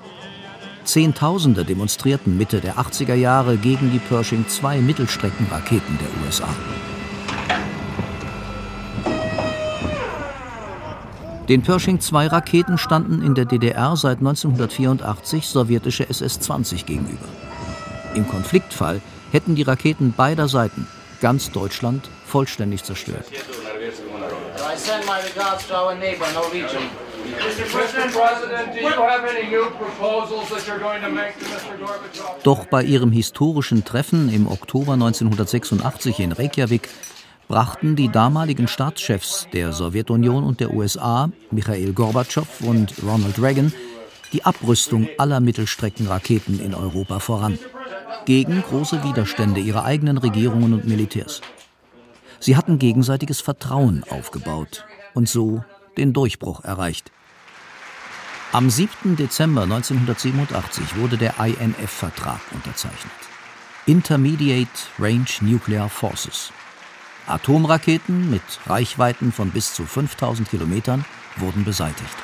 Zehntausende 0.85 1.67
demonstrierten 1.67 2.39
Mitte 2.39 2.61
der 2.61 2.77
80er 2.77 3.13
Jahre 3.13 3.59
gegen 3.59 3.93
die 3.93 3.99
Pershing 3.99 4.49
2 4.49 4.79
Mittelstreckenraketen 4.79 5.99
der 5.99 6.25
USA. 6.25 6.49
Den 11.51 11.61
Pershing 11.61 12.01
2 12.01 12.29
Raketen 12.29 12.79
standen 12.79 13.21
in 13.21 13.35
der 13.35 13.45
DDR 13.45 13.95
seit 13.95 14.21
1984 14.21 15.47
sowjetische 15.47 16.09
SS-20 16.09 16.87
gegenüber. 16.87 17.29
Im 18.15 18.27
Konfliktfall 18.27 19.03
hätten 19.33 19.55
die 19.55 19.63
Raketen 19.63 20.13
beider 20.17 20.49
Seiten 20.49 20.87
ganz 21.21 21.51
Deutschland 21.51 22.09
vollständig 22.27 22.83
zerstört. 22.85 23.27
Doch 32.43 32.67
bei 32.67 32.83
ihrem 32.83 33.13
historischen 33.13 33.85
Treffen 33.85 34.33
im 34.33 34.47
Oktober 34.47 34.95
1986 34.95 36.21
in 36.21 36.33
Reykjavik 36.33 36.89
brachten 37.49 37.97
die 37.97 38.09
damaligen 38.09 38.69
Staatschefs 38.69 39.49
der 39.53 39.73
Sowjetunion 39.73 40.45
und 40.45 40.61
der 40.61 40.73
USA, 40.73 41.31
Michail 41.51 41.93
Gorbatschow 41.93 42.47
und 42.61 42.95
Ronald 43.03 43.41
Reagan, 43.43 43.73
die 44.33 44.45
Abrüstung 44.45 45.09
aller 45.19 45.41
Mittelstreckenraketen 45.41 46.61
in 46.61 46.75
Europa 46.75 47.19
voran, 47.19 47.59
gegen 48.25 48.63
große 48.63 49.03
Widerstände 49.05 49.61
ihrer 49.61 49.85
eigenen 49.85 50.19
Regierungen 50.19 50.73
und 50.73 50.87
Militärs. 50.87 51.41
Sie 52.39 52.57
hatten 52.57 52.79
gegenseitiges 52.79 53.41
Vertrauen 53.41 54.05
aufgebaut 54.09 54.85
und 55.15 55.29
so 55.29 55.65
den 55.97 56.13
Durchbruch 56.13 56.65
erreicht. 56.65 57.13
Am 58.53 58.69
7. 58.69 59.17
Dezember 59.17 59.63
1987 59.63 60.97
wurde 60.97 61.17
der 61.17 61.35
INF-Vertrag 61.39 62.41
unterzeichnet. 62.53 63.13
Intermediate 63.87 64.69
Range 64.99 65.27
Nuclear 65.41 65.89
Forces. 65.89 66.53
Atomraketen 67.27 68.29
mit 68.31 68.43
Reichweiten 68.67 69.33
von 69.33 69.51
bis 69.51 69.73
zu 69.75 69.85
5000 69.85 70.49
Kilometern 70.49 71.05
wurden 71.37 71.65
beseitigt. 71.65 72.17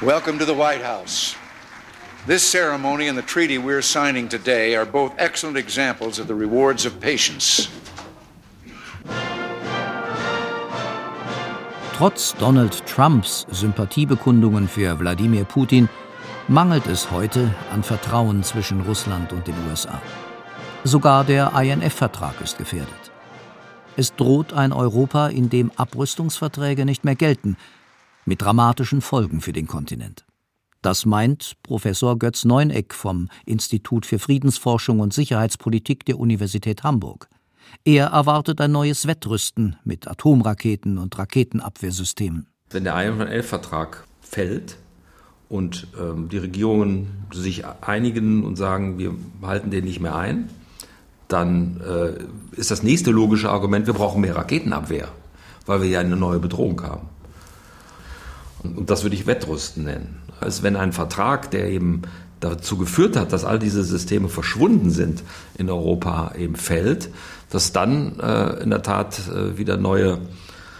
Welcome 0.00 0.38
to 0.38 0.46
the 0.46 0.56
White 0.56 0.82
House. 0.82 1.36
This 2.24 2.48
ceremony 2.48 3.08
and 3.08 3.18
the 3.18 3.22
treaty 3.22 3.58
we're 3.58 3.82
signing 3.82 4.28
today 4.28 4.76
are 4.76 4.86
both 4.86 5.12
excellent 5.18 5.56
examples 5.56 6.20
of 6.20 6.28
the 6.28 6.36
rewards 6.36 6.86
of 6.86 7.00
patience. 7.00 7.68
Trotz 11.96 12.36
Donald 12.38 12.86
Trumps 12.86 13.44
Sympathiebekundungen 13.50 14.68
für 14.68 15.00
Wladimir 15.00 15.44
Putin 15.44 15.88
mangelt 16.46 16.86
es 16.86 17.10
heute 17.10 17.52
an 17.72 17.82
Vertrauen 17.82 18.44
zwischen 18.44 18.82
Russland 18.82 19.32
und 19.32 19.48
den 19.48 19.56
USA. 19.68 20.00
Sogar 20.84 21.24
der 21.24 21.52
INF-Vertrag 21.60 22.40
ist 22.40 22.56
gefährdet. 22.56 23.10
Es 23.96 24.14
droht 24.14 24.52
ein 24.52 24.72
Europa, 24.72 25.26
in 25.26 25.50
dem 25.50 25.72
Abrüstungsverträge 25.74 26.84
nicht 26.84 27.04
mehr 27.04 27.16
gelten, 27.16 27.56
mit 28.26 28.42
dramatischen 28.42 29.00
Folgen 29.00 29.40
für 29.40 29.52
den 29.52 29.66
Kontinent. 29.66 30.24
Das 30.82 31.06
meint 31.06 31.54
Professor 31.62 32.18
Götz 32.18 32.44
Neuneck 32.44 32.92
vom 32.92 33.28
Institut 33.46 34.04
für 34.04 34.18
Friedensforschung 34.18 34.98
und 34.98 35.14
Sicherheitspolitik 35.14 36.04
der 36.04 36.18
Universität 36.18 36.82
Hamburg. 36.82 37.28
Er 37.84 38.06
erwartet 38.06 38.60
ein 38.60 38.72
neues 38.72 39.06
Wettrüsten 39.06 39.76
mit 39.84 40.08
Atomraketen 40.08 40.98
und 40.98 41.16
Raketenabwehrsystemen. 41.16 42.48
Wenn 42.70 42.82
der 42.82 43.00
INF-Vertrag 43.00 44.04
fällt 44.20 44.76
und 45.48 45.86
ähm, 46.00 46.28
die 46.28 46.38
Regierungen 46.38 47.26
sich 47.32 47.64
einigen 47.64 48.42
und 48.42 48.56
sagen, 48.56 48.98
wir 48.98 49.14
halten 49.40 49.70
den 49.70 49.84
nicht 49.84 50.00
mehr 50.00 50.16
ein, 50.16 50.50
dann 51.28 51.80
äh, 51.80 52.58
ist 52.58 52.72
das 52.72 52.82
nächste 52.82 53.12
logische 53.12 53.50
Argument, 53.50 53.86
wir 53.86 53.94
brauchen 53.94 54.20
mehr 54.20 54.34
Raketenabwehr, 54.34 55.08
weil 55.64 55.80
wir 55.80 55.88
ja 55.88 56.00
eine 56.00 56.16
neue 56.16 56.40
Bedrohung 56.40 56.82
haben. 56.82 57.08
Und 58.64 58.90
das 58.90 59.04
würde 59.04 59.14
ich 59.14 59.26
Wettrüsten 59.26 59.84
nennen. 59.84 60.21
Als 60.42 60.62
wenn 60.62 60.76
ein 60.76 60.92
Vertrag, 60.92 61.50
der 61.50 61.68
eben 61.70 62.02
dazu 62.40 62.76
geführt 62.76 63.16
hat, 63.16 63.32
dass 63.32 63.44
all 63.44 63.58
diese 63.58 63.84
Systeme 63.84 64.28
verschwunden 64.28 64.90
sind 64.90 65.22
in 65.56 65.70
Europa, 65.70 66.32
eben 66.36 66.56
fällt, 66.56 67.10
dass 67.50 67.72
dann 67.72 68.18
äh, 68.18 68.62
in 68.62 68.70
der 68.70 68.82
Tat 68.82 69.20
äh, 69.28 69.58
wieder 69.58 69.76
neue 69.76 70.18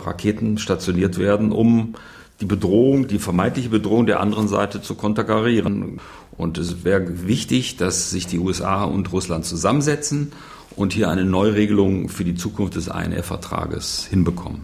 Raketen 0.04 0.58
stationiert 0.58 1.18
werden, 1.18 1.52
um 1.52 1.94
die 2.40 2.46
Bedrohung, 2.46 3.06
die 3.06 3.18
vermeintliche 3.18 3.68
Bedrohung 3.68 4.06
der 4.06 4.20
anderen 4.20 4.48
Seite 4.48 4.82
zu 4.82 4.96
konterkarieren. 4.96 6.00
Und 6.36 6.58
es 6.58 6.84
wäre 6.84 7.28
wichtig, 7.28 7.76
dass 7.76 8.10
sich 8.10 8.26
die 8.26 8.38
USA 8.38 8.84
und 8.84 9.12
Russland 9.12 9.44
zusammensetzen 9.44 10.32
und 10.74 10.92
hier 10.92 11.08
eine 11.08 11.24
Neuregelung 11.24 12.08
für 12.08 12.24
die 12.24 12.34
Zukunft 12.34 12.74
des 12.74 12.88
INF-Vertrages 12.88 14.06
hinbekommen. 14.06 14.62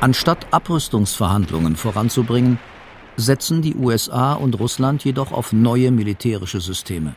Anstatt 0.00 0.52
Abrüstungsverhandlungen 0.52 1.74
voranzubringen, 1.74 2.58
setzen 3.16 3.62
die 3.62 3.74
USA 3.74 4.34
und 4.34 4.58
Russland 4.60 5.02
jedoch 5.04 5.32
auf 5.32 5.54
neue 5.54 5.90
militärische 5.90 6.60
Systeme. 6.60 7.16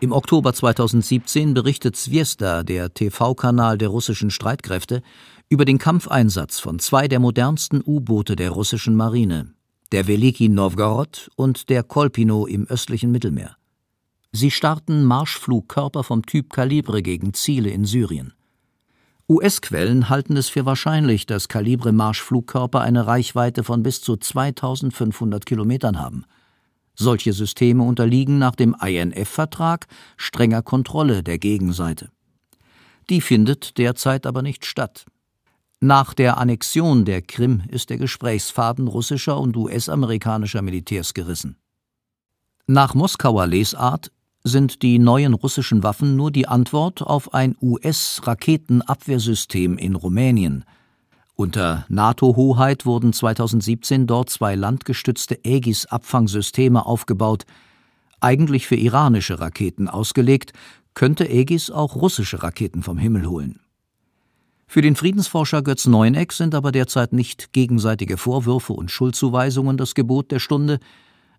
Im 0.00 0.12
Oktober 0.12 0.52
2017 0.52 1.54
berichtet 1.54 1.96
Zwiesta, 1.96 2.62
der 2.62 2.92
TV-Kanal 2.92 3.78
der 3.78 3.88
russischen 3.88 4.30
Streitkräfte, 4.30 5.02
über 5.48 5.64
den 5.64 5.78
Kampfeinsatz 5.78 6.60
von 6.60 6.78
zwei 6.78 7.08
der 7.08 7.20
modernsten 7.20 7.82
U-Boote 7.84 8.36
der 8.36 8.50
russischen 8.50 8.94
Marine, 8.94 9.54
der 9.90 10.06
Veliki 10.06 10.50
Novgorod 10.50 11.30
und 11.36 11.70
der 11.70 11.82
Kolpino 11.82 12.44
im 12.46 12.66
östlichen 12.66 13.10
Mittelmeer. 13.10 13.56
Sie 14.30 14.50
starten 14.50 15.04
Marschflugkörper 15.04 16.04
vom 16.04 16.24
Typ 16.26 16.52
Kalibre 16.52 17.00
gegen 17.00 17.32
Ziele 17.32 17.70
in 17.70 17.86
Syrien. 17.86 18.34
US-Quellen 19.30 20.08
halten 20.08 20.38
es 20.38 20.48
für 20.48 20.64
wahrscheinlich, 20.64 21.26
dass 21.26 21.48
Kalibre-Marschflugkörper 21.48 22.80
eine 22.80 23.06
Reichweite 23.06 23.62
von 23.62 23.82
bis 23.82 24.00
zu 24.00 24.16
2500 24.16 25.44
Kilometern 25.44 26.00
haben. 26.00 26.24
Solche 26.94 27.34
Systeme 27.34 27.82
unterliegen 27.82 28.38
nach 28.38 28.54
dem 28.54 28.74
INF-Vertrag 28.74 29.86
strenger 30.16 30.62
Kontrolle 30.62 31.22
der 31.22 31.38
Gegenseite. 31.38 32.10
Die 33.10 33.20
findet 33.20 33.76
derzeit 33.76 34.26
aber 34.26 34.40
nicht 34.40 34.64
statt. 34.64 35.04
Nach 35.78 36.14
der 36.14 36.38
Annexion 36.38 37.04
der 37.04 37.20
Krim 37.20 37.62
ist 37.68 37.90
der 37.90 37.98
Gesprächsfaden 37.98 38.88
russischer 38.88 39.38
und 39.38 39.56
US-amerikanischer 39.56 40.62
Militärs 40.62 41.12
gerissen. 41.12 41.56
Nach 42.66 42.94
Moskauer 42.94 43.46
Lesart 43.46 44.10
sind 44.44 44.82
die 44.82 44.98
neuen 44.98 45.32
russischen 45.34 45.82
Waffen 45.82 46.16
nur 46.16 46.30
die 46.30 46.48
Antwort 46.48 47.02
auf 47.02 47.34
ein 47.34 47.54
US-Raketenabwehrsystem 47.60 49.76
in 49.78 49.94
Rumänien. 49.94 50.64
Unter 51.34 51.84
NATO-Hoheit 51.88 52.86
wurden 52.86 53.12
2017 53.12 54.06
dort 54.06 54.30
zwei 54.30 54.54
landgestützte 54.56 55.38
Aegis-Abfangsysteme 55.44 56.84
aufgebaut. 56.84 57.44
Eigentlich 58.20 58.66
für 58.66 58.74
iranische 58.74 59.38
Raketen 59.38 59.86
ausgelegt, 59.88 60.52
könnte 60.94 61.26
Aegis 61.26 61.70
auch 61.70 61.94
russische 61.94 62.42
Raketen 62.42 62.82
vom 62.82 62.98
Himmel 62.98 63.28
holen. 63.28 63.60
Für 64.66 64.82
den 64.82 64.96
Friedensforscher 64.96 65.62
Götz 65.62 65.86
Neuneck 65.86 66.32
sind 66.32 66.54
aber 66.54 66.72
derzeit 66.72 67.12
nicht 67.12 67.52
gegenseitige 67.52 68.16
Vorwürfe 68.16 68.72
und 68.72 68.90
Schuldzuweisungen 68.90 69.76
das 69.76 69.94
Gebot 69.94 70.32
der 70.32 70.40
Stunde, 70.40 70.80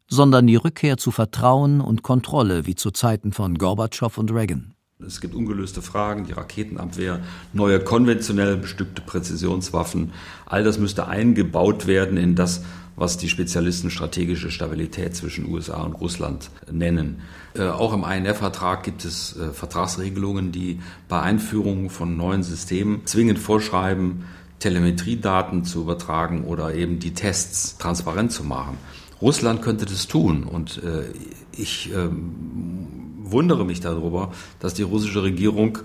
sondern 0.09 0.47
die 0.47 0.55
Rückkehr 0.55 0.97
zu 0.97 1.11
Vertrauen 1.11 1.81
und 1.81 2.03
Kontrolle 2.03 2.65
wie 2.65 2.75
zu 2.75 2.91
Zeiten 2.91 3.31
von 3.31 3.57
Gorbatschow 3.57 4.17
und 4.17 4.31
Reagan. 4.31 4.73
Es 5.05 5.21
gibt 5.21 5.33
ungelöste 5.33 5.81
Fragen, 5.81 6.25
die 6.25 6.33
Raketenabwehr, 6.33 7.21
neue 7.53 7.79
konventionell 7.79 8.57
bestückte 8.57 9.01
Präzisionswaffen. 9.01 10.11
All 10.45 10.65
das 10.65 10.77
müsste 10.77 11.07
eingebaut 11.07 11.87
werden 11.87 12.17
in 12.17 12.35
das, 12.35 12.63
was 12.97 13.15
die 13.15 13.29
Spezialisten 13.29 13.91
strategische 13.91 14.51
Stabilität 14.51 15.15
zwischen 15.15 15.49
USA 15.49 15.83
und 15.83 15.93
Russland 15.93 16.49
nennen. 16.69 17.21
Äh, 17.55 17.69
auch 17.69 17.93
im 17.93 18.03
INF-Vertrag 18.03 18.83
gibt 18.83 19.05
es 19.05 19.37
äh, 19.37 19.51
Vertragsregelungen, 19.51 20.51
die 20.51 20.81
bei 21.07 21.21
Einführung 21.21 21.89
von 21.89 22.17
neuen 22.17 22.43
Systemen 22.43 23.05
zwingend 23.05 23.39
vorschreiben, 23.39 24.25
Telemetriedaten 24.59 25.63
zu 25.63 25.81
übertragen 25.81 26.43
oder 26.43 26.75
eben 26.75 26.99
die 26.99 27.13
Tests 27.13 27.77
transparent 27.77 28.33
zu 28.33 28.43
machen. 28.43 28.77
Russland 29.21 29.61
könnte 29.61 29.85
das 29.85 30.07
tun 30.07 30.43
und 30.43 30.81
äh, 30.83 31.11
ich 31.51 31.91
ähm, 31.93 33.19
wundere 33.23 33.65
mich 33.65 33.81
darüber, 33.81 34.31
dass 34.59 34.73
die 34.73 34.83
russische 34.83 35.23
Regierung 35.23 35.79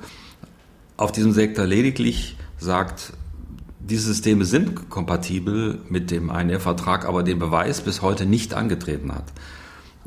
auf 0.96 1.12
diesem 1.12 1.32
Sektor 1.32 1.66
lediglich 1.66 2.36
sagt, 2.58 3.12
diese 3.80 4.06
Systeme 4.06 4.44
sind 4.44 4.88
kompatibel 4.88 5.80
mit 5.88 6.10
dem 6.10 6.30
INF-Vertrag, 6.30 7.06
aber 7.06 7.22
den 7.22 7.38
Beweis 7.38 7.80
bis 7.82 8.00
heute 8.00 8.24
nicht 8.24 8.54
angetreten 8.54 9.12
hat. 9.12 9.24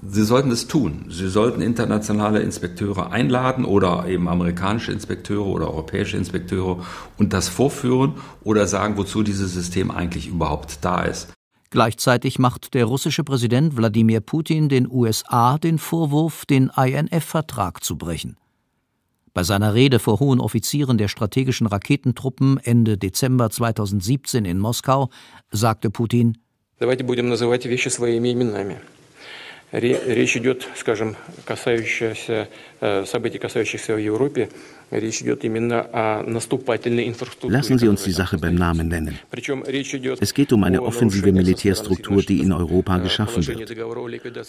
Sie 0.07 0.23
sollten 0.23 0.51
es 0.51 0.67
tun. 0.67 1.05
Sie 1.09 1.27
sollten 1.27 1.61
internationale 1.61 2.39
Inspekteure 2.39 3.11
einladen 3.11 3.65
oder 3.65 4.07
eben 4.07 4.27
amerikanische 4.27 4.91
Inspekteure 4.91 5.45
oder 5.47 5.69
europäische 5.69 6.17
Inspekteure 6.17 6.83
und 7.17 7.33
das 7.33 7.49
vorführen 7.49 8.13
oder 8.43 8.67
sagen, 8.67 8.97
wozu 8.97 9.23
dieses 9.23 9.53
System 9.53 9.91
eigentlich 9.91 10.27
überhaupt 10.27 10.79
da 10.81 11.01
ist. 11.01 11.36
Gleichzeitig 11.70 12.38
macht 12.38 12.74
der 12.74 12.84
russische 12.84 13.24
Präsident 13.24 13.76
Wladimir 13.76 14.20
Putin 14.20 14.68
den 14.68 14.86
USA 14.90 15.56
den 15.56 15.78
Vorwurf, 15.78 16.44
den 16.44 16.70
INF-Vertrag 16.76 17.82
zu 17.82 17.96
brechen. 17.96 18.36
Bei 19.32 19.42
seiner 19.42 19.72
Rede 19.72 19.98
vor 19.98 20.20
hohen 20.20 20.40
Offizieren 20.40 20.98
der 20.98 21.08
strategischen 21.08 21.66
Raketentruppen 21.66 22.58
Ende 22.58 22.98
Dezember 22.98 23.48
2017 23.48 24.44
in 24.44 24.58
Moskau 24.58 25.08
sagte 25.50 25.88
Putin: 25.88 26.36
Давайте 26.78 27.04
будем 27.04 27.28
называть 27.28 27.64
вещи 27.64 27.88
своими 27.88 28.32
именами. 28.32 28.80
Речь 29.72 30.36
идет, 30.36 30.68
скажем, 30.76 31.16
касающихся 31.46 32.48
событий, 33.06 33.38
касающихся 33.38 33.94
в 33.94 33.98
Европе, 33.98 34.50
Lassen 37.48 37.78
Sie 37.78 37.88
uns 37.88 38.02
die 38.04 38.12
Sache 38.12 38.36
beim 38.36 38.54
Namen 38.56 38.88
nennen. 38.88 39.18
Es 40.20 40.34
geht 40.34 40.52
um 40.52 40.64
eine 40.64 40.82
offensive 40.82 41.32
Militärstruktur, 41.32 42.22
die 42.22 42.40
in 42.40 42.52
Europa 42.52 42.98
geschaffen 42.98 43.46
wird. 43.46 43.74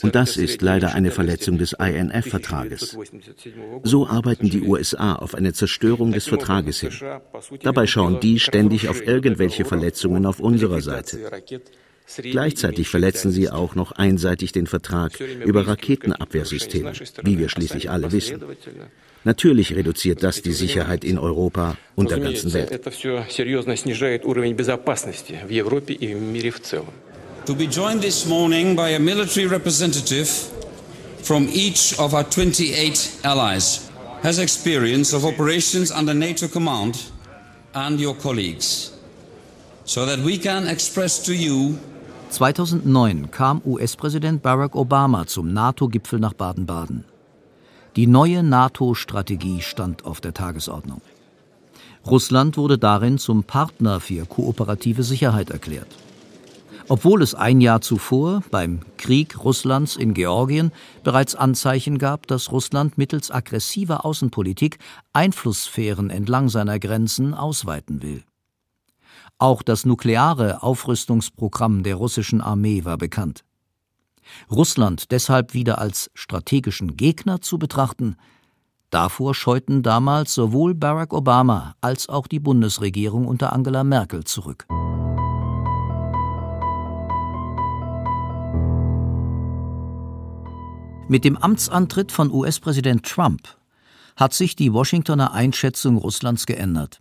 Und 0.04 0.16
das 0.16 0.36
ist 0.36 0.62
leider 0.62 0.94
eine 0.94 1.12
Verletzung 1.12 1.58
des 1.58 1.72
INF-Vertrages. 1.72 2.98
So 3.84 4.06
arbeiten 4.08 4.50
die 4.50 4.64
USA 4.64 5.16
auf 5.16 5.34
eine 5.34 5.54
Zerstörung 5.54 6.12
des 6.12 6.28
Vertrages 6.28 6.82
hin. 6.82 6.92
Dabei 7.62 7.88
schauen 7.88 8.20
die 8.20 8.40
ständig 8.40 8.90
auf 8.90 9.02
irgendwelche 9.08 9.64
Verletzungen 9.64 10.26
auf 10.26 10.42
unserer 10.42 10.82
Seite. 10.82 11.20
Gleichzeitig 12.17 12.89
verletzen 12.89 13.31
sie 13.33 13.51
auch 13.51 13.75
noch 13.75 13.93
einseitig 13.93 14.53
den 14.53 14.67
Vertrag 14.67 15.21
über 15.21 15.67
Raketenabwehrsysteme, 15.67 16.93
wie 17.23 17.39
wir 17.39 17.49
schließlich 17.49 17.91
alle 17.91 18.11
wissen. 18.13 18.43
Natürlich 19.25 19.75
reduziert 19.75 20.23
das 20.23 20.41
die 20.43 20.53
Sicherheit 20.53 21.05
in 21.05 21.19
Europa 21.19 21.77
und 21.97 22.11
der 22.11 22.21
ganzen 22.21 22.53
Welt. 22.55 22.71
To 27.47 27.55
be 27.55 27.65
joined 27.65 28.03
this 28.03 28.27
morning 28.27 28.77
by 28.77 28.95
a 28.95 28.99
military 28.99 29.47
representative 29.47 30.29
from 31.23 31.49
each 31.49 31.99
of 31.99 32.13
our 32.13 32.23
28 32.23 33.21
allies 33.23 33.89
has 34.23 34.39
experience 34.39 35.15
of 35.15 35.25
operations 35.25 35.91
under 35.91 36.13
NATO 36.13 36.47
command 36.47 36.99
and 37.73 37.99
your 37.99 38.15
colleagues, 38.15 38.93
so 39.85 40.05
that 40.05 40.19
we 40.19 40.37
can 40.37 40.67
express 40.67 41.25
to 41.25 41.33
you 41.33 41.79
2009 42.31 43.31
kam 43.31 43.63
US-Präsident 43.65 44.43
Barack 44.43 44.77
Obama 44.77 45.27
zum 45.27 45.53
NATO-Gipfel 45.53 46.21
nach 46.21 46.35
Baden-Baden. 46.35 47.05
Die 47.97 48.07
neue 48.07 48.43
NATO-Strategie 48.43 49.63
stand 49.63 50.05
auf 50.05 50.21
der 50.21 50.35
Tagesordnung. 50.35 51.01
Russland 52.07 52.57
wurde 52.57 52.79
darin 52.79 53.19
zum 53.19 53.45
Partner 53.45 53.99
für 54.01 54.27
kooperative 54.27 55.03
Sicherheit 55.03 55.51
erklärt. 55.51 55.89
Obwohl 56.89 57.23
es 57.23 57.35
ein 57.35 57.61
Jahr 57.61 57.81
zuvor 57.81 58.43
beim 58.51 58.81
Krieg 58.97 59.45
Russlands 59.45 59.97
in 59.97 60.15
Georgien 60.15 60.73
bereits 61.05 61.35
Anzeichen 61.35 61.99
gab, 61.99 62.27
dass 62.27 62.53
Russland 62.53 62.97
mittels 62.97 63.31
aggressiver 63.31 64.05
Außenpolitik 64.05 64.79
Einflusssphären 65.13 66.09
entlang 66.09 66.49
seiner 66.49 66.79
Grenzen 66.79 67.35
ausweiten 67.35 68.03
will. 68.03 68.23
Auch 69.39 69.63
das 69.63 69.87
nukleare 69.87 70.65
Aufrüstungsprogramm 70.65 71.85
der 71.85 71.95
russischen 71.95 72.41
Armee 72.41 72.85
war 72.85 72.99
bekannt. 72.99 73.45
Russland 74.51 75.13
deshalb 75.13 75.55
wieder 75.55 75.79
als 75.79 76.11
strategischen 76.15 76.97
Gegner 76.97 77.41
zu 77.41 77.57
betrachten, 77.57 78.17
davor 78.91 79.35
scheuten 79.35 79.85
damals 79.85 80.35
sowohl 80.35 80.75
Barack 80.75 81.13
Obama 81.13 81.77
als 81.81 82.09
auch 82.09 82.27
die 82.27 82.41
Bundesregierung 82.41 83.27
unter 83.27 83.53
Angela 83.53 83.85
Merkel 83.85 84.25
zurück. 84.25 84.67
Mit 91.09 91.25
dem 91.25 91.39
Amtsantritt 91.39 92.13
von 92.13 92.31
US-Präsident 92.31 93.07
Trump 93.07 93.57
hat 94.17 94.35
sich 94.35 94.57
die 94.57 94.73
Washingtoner 94.75 95.33
Einschätzung 95.33 95.97
Russlands 95.97 96.45
geändert. 96.45 97.01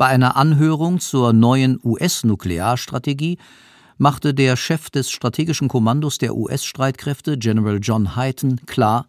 Bei 0.00 0.06
einer 0.06 0.34
Anhörung 0.34 0.98
zur 0.98 1.34
neuen 1.34 1.78
US-Nuklearstrategie 1.84 3.36
machte 3.98 4.32
der 4.32 4.56
Chef 4.56 4.88
des 4.88 5.10
strategischen 5.10 5.68
Kommandos 5.68 6.16
der 6.16 6.34
US-Streitkräfte, 6.36 7.36
General 7.36 7.80
John 7.82 8.16
Hyten, 8.16 8.64
klar, 8.64 9.08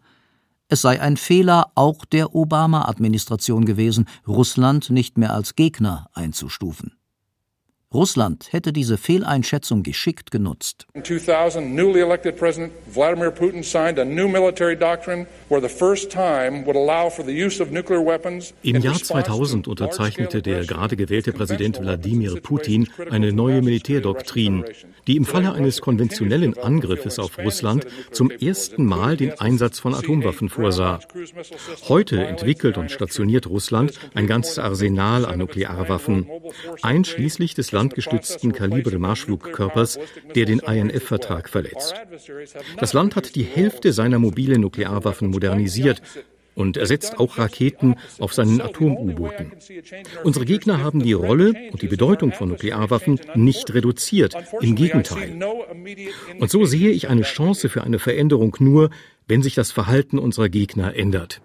es 0.68 0.82
sei 0.82 1.00
ein 1.00 1.16
Fehler 1.16 1.72
auch 1.76 2.04
der 2.04 2.34
Obama-Administration 2.34 3.64
gewesen, 3.64 4.06
Russland 4.28 4.90
nicht 4.90 5.16
mehr 5.16 5.32
als 5.32 5.56
Gegner 5.56 6.10
einzustufen. 6.12 6.92
Russland 7.94 8.52
hätte 8.52 8.72
diese 8.72 8.96
Fehleinschätzung 8.96 9.82
geschickt 9.82 10.30
genutzt. 10.30 10.86
In 10.94 11.04
2000, 11.04 11.74
newly 11.74 12.00
elected 12.00 12.38
President 12.38 12.72
Vladimir 12.90 13.30
Putin 13.30 13.62
signed 13.62 13.98
a 13.98 14.04
new 14.04 14.28
military 14.28 14.76
doctrine 14.76 15.26
where 15.50 15.60
the 15.60 15.68
first 15.68 16.10
time 16.10 16.64
would 16.64 16.76
allow 16.76 17.10
for 17.10 17.22
the 17.24 17.32
use 17.32 17.62
of 17.62 17.70
nuclear 17.70 18.04
weapons. 18.04 18.54
Im 18.62 18.80
Jahr 18.80 18.94
2000 18.94 19.68
unterzeichnete 19.68 20.40
der 20.40 20.64
gerade 20.64 20.96
gewählte 20.96 21.32
Präsident 21.32 21.80
Wladimir 21.80 22.36
Putin 22.40 22.88
eine 23.10 23.32
neue 23.32 23.60
Militärdoktrin, 23.60 24.64
die 25.06 25.16
im 25.16 25.26
Falle 25.26 25.52
eines 25.52 25.80
konventionellen 25.82 26.56
Angriffes 26.56 27.18
auf 27.18 27.38
Russland 27.38 27.86
zum 28.10 28.30
ersten 28.30 28.86
Mal 28.86 29.16
den 29.16 29.38
Einsatz 29.38 29.80
von 29.80 29.94
Atomwaffen 29.94 30.48
vorsah. 30.48 31.00
Heute 31.88 32.24
entwickelt 32.24 32.78
und 32.78 32.90
stationiert 32.90 33.46
Russland 33.46 33.92
ein 34.14 34.26
ganzes 34.26 34.58
Arsenal 34.58 35.26
an 35.26 35.40
Nuklearwaffen, 35.40 36.26
einschließlich 36.80 37.54
des 37.54 37.72
landgestützten 37.82 38.52
Kalibre-Marschflugkörpers, 38.52 39.98
der 40.36 40.44
den 40.44 40.60
INF-Vertrag 40.60 41.48
verletzt. 41.48 41.94
Das 42.78 42.92
Land 42.92 43.16
hat 43.16 43.34
die 43.34 43.42
Hälfte 43.42 43.92
seiner 43.92 44.20
mobilen 44.20 44.60
Nuklearwaffen 44.60 45.30
modernisiert 45.30 46.00
und 46.54 46.76
ersetzt 46.76 47.18
auch 47.18 47.38
Raketen 47.38 47.96
auf 48.20 48.34
seinen 48.34 48.60
Atom-U-Booten. 48.60 49.52
Unsere 50.22 50.44
Gegner 50.44 50.82
haben 50.82 51.02
die 51.02 51.14
Rolle 51.14 51.54
und 51.72 51.82
die 51.82 51.88
Bedeutung 51.88 52.32
von 52.32 52.50
Nuklearwaffen 52.50 53.18
nicht 53.34 53.74
reduziert, 53.74 54.36
im 54.60 54.76
Gegenteil. 54.76 55.40
Und 56.38 56.50
so 56.50 56.64
sehe 56.64 56.90
ich 56.90 57.08
eine 57.08 57.22
Chance 57.22 57.68
für 57.68 57.82
eine 57.82 57.98
Veränderung 57.98 58.54
nur, 58.60 58.90
wenn 59.26 59.42
sich 59.42 59.54
das 59.54 59.72
Verhalten 59.72 60.18
unserer 60.18 60.50
Gegner 60.50 60.94
ändert. 60.94 61.40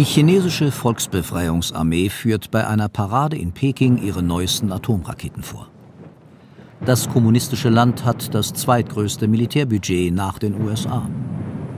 Die 0.00 0.06
chinesische 0.06 0.72
Volksbefreiungsarmee 0.72 2.08
führt 2.08 2.50
bei 2.50 2.66
einer 2.66 2.88
Parade 2.88 3.36
in 3.36 3.52
Peking 3.52 4.02
ihre 4.02 4.22
neuesten 4.22 4.72
Atomraketen 4.72 5.42
vor. 5.42 5.68
Das 6.86 7.10
kommunistische 7.10 7.68
Land 7.68 8.06
hat 8.06 8.34
das 8.34 8.54
zweitgrößte 8.54 9.28
Militärbudget 9.28 10.14
nach 10.14 10.38
den 10.38 10.58
USA. 10.62 11.06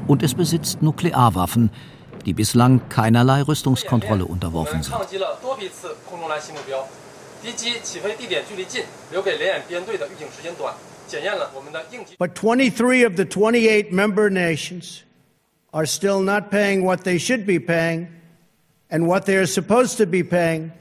Und 0.07 0.23
es 0.23 0.35
besitzt 0.35 0.83
Nuklearwaffen, 0.83 1.73
die 2.25 2.33
bislang 2.33 2.89
keinerlei 2.89 3.43
Rüstungskontrolle 3.43 4.25
unterworfen 4.25 4.85
sind. 4.85 4.95
But 12.19 12.41
23 12.41 13.05
of 13.05 13.17
the 13.17 13.25
28 13.25 13.91
member 13.91 14.31
nations 14.31 15.03
are 15.73 15.87
still 15.87 16.21
not 16.21 16.51
paying 16.51 16.85
what 16.85 17.05
they 17.05 17.19
should 17.19 17.47
be 17.47 17.59
paying 17.59 18.09
and 18.91 19.07
what 19.07 19.25
they 19.25 19.37
are 19.37 19.47
supposed 19.47 19.97
to 19.99 20.07
be 20.07 20.23
paying 20.23 20.73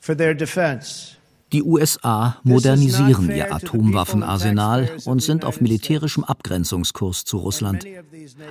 for 0.00 0.14
their 0.16 0.34
defense. 0.34 1.16
Die 1.52 1.62
USA 1.62 2.38
modernisieren 2.44 3.30
ihr 3.30 3.52
Atomwaffenarsenal 3.52 4.88
und 5.04 5.22
sind 5.22 5.44
auf 5.44 5.60
militärischem 5.60 6.24
Abgrenzungskurs 6.24 7.24
zu 7.24 7.36
Russland. 7.36 7.84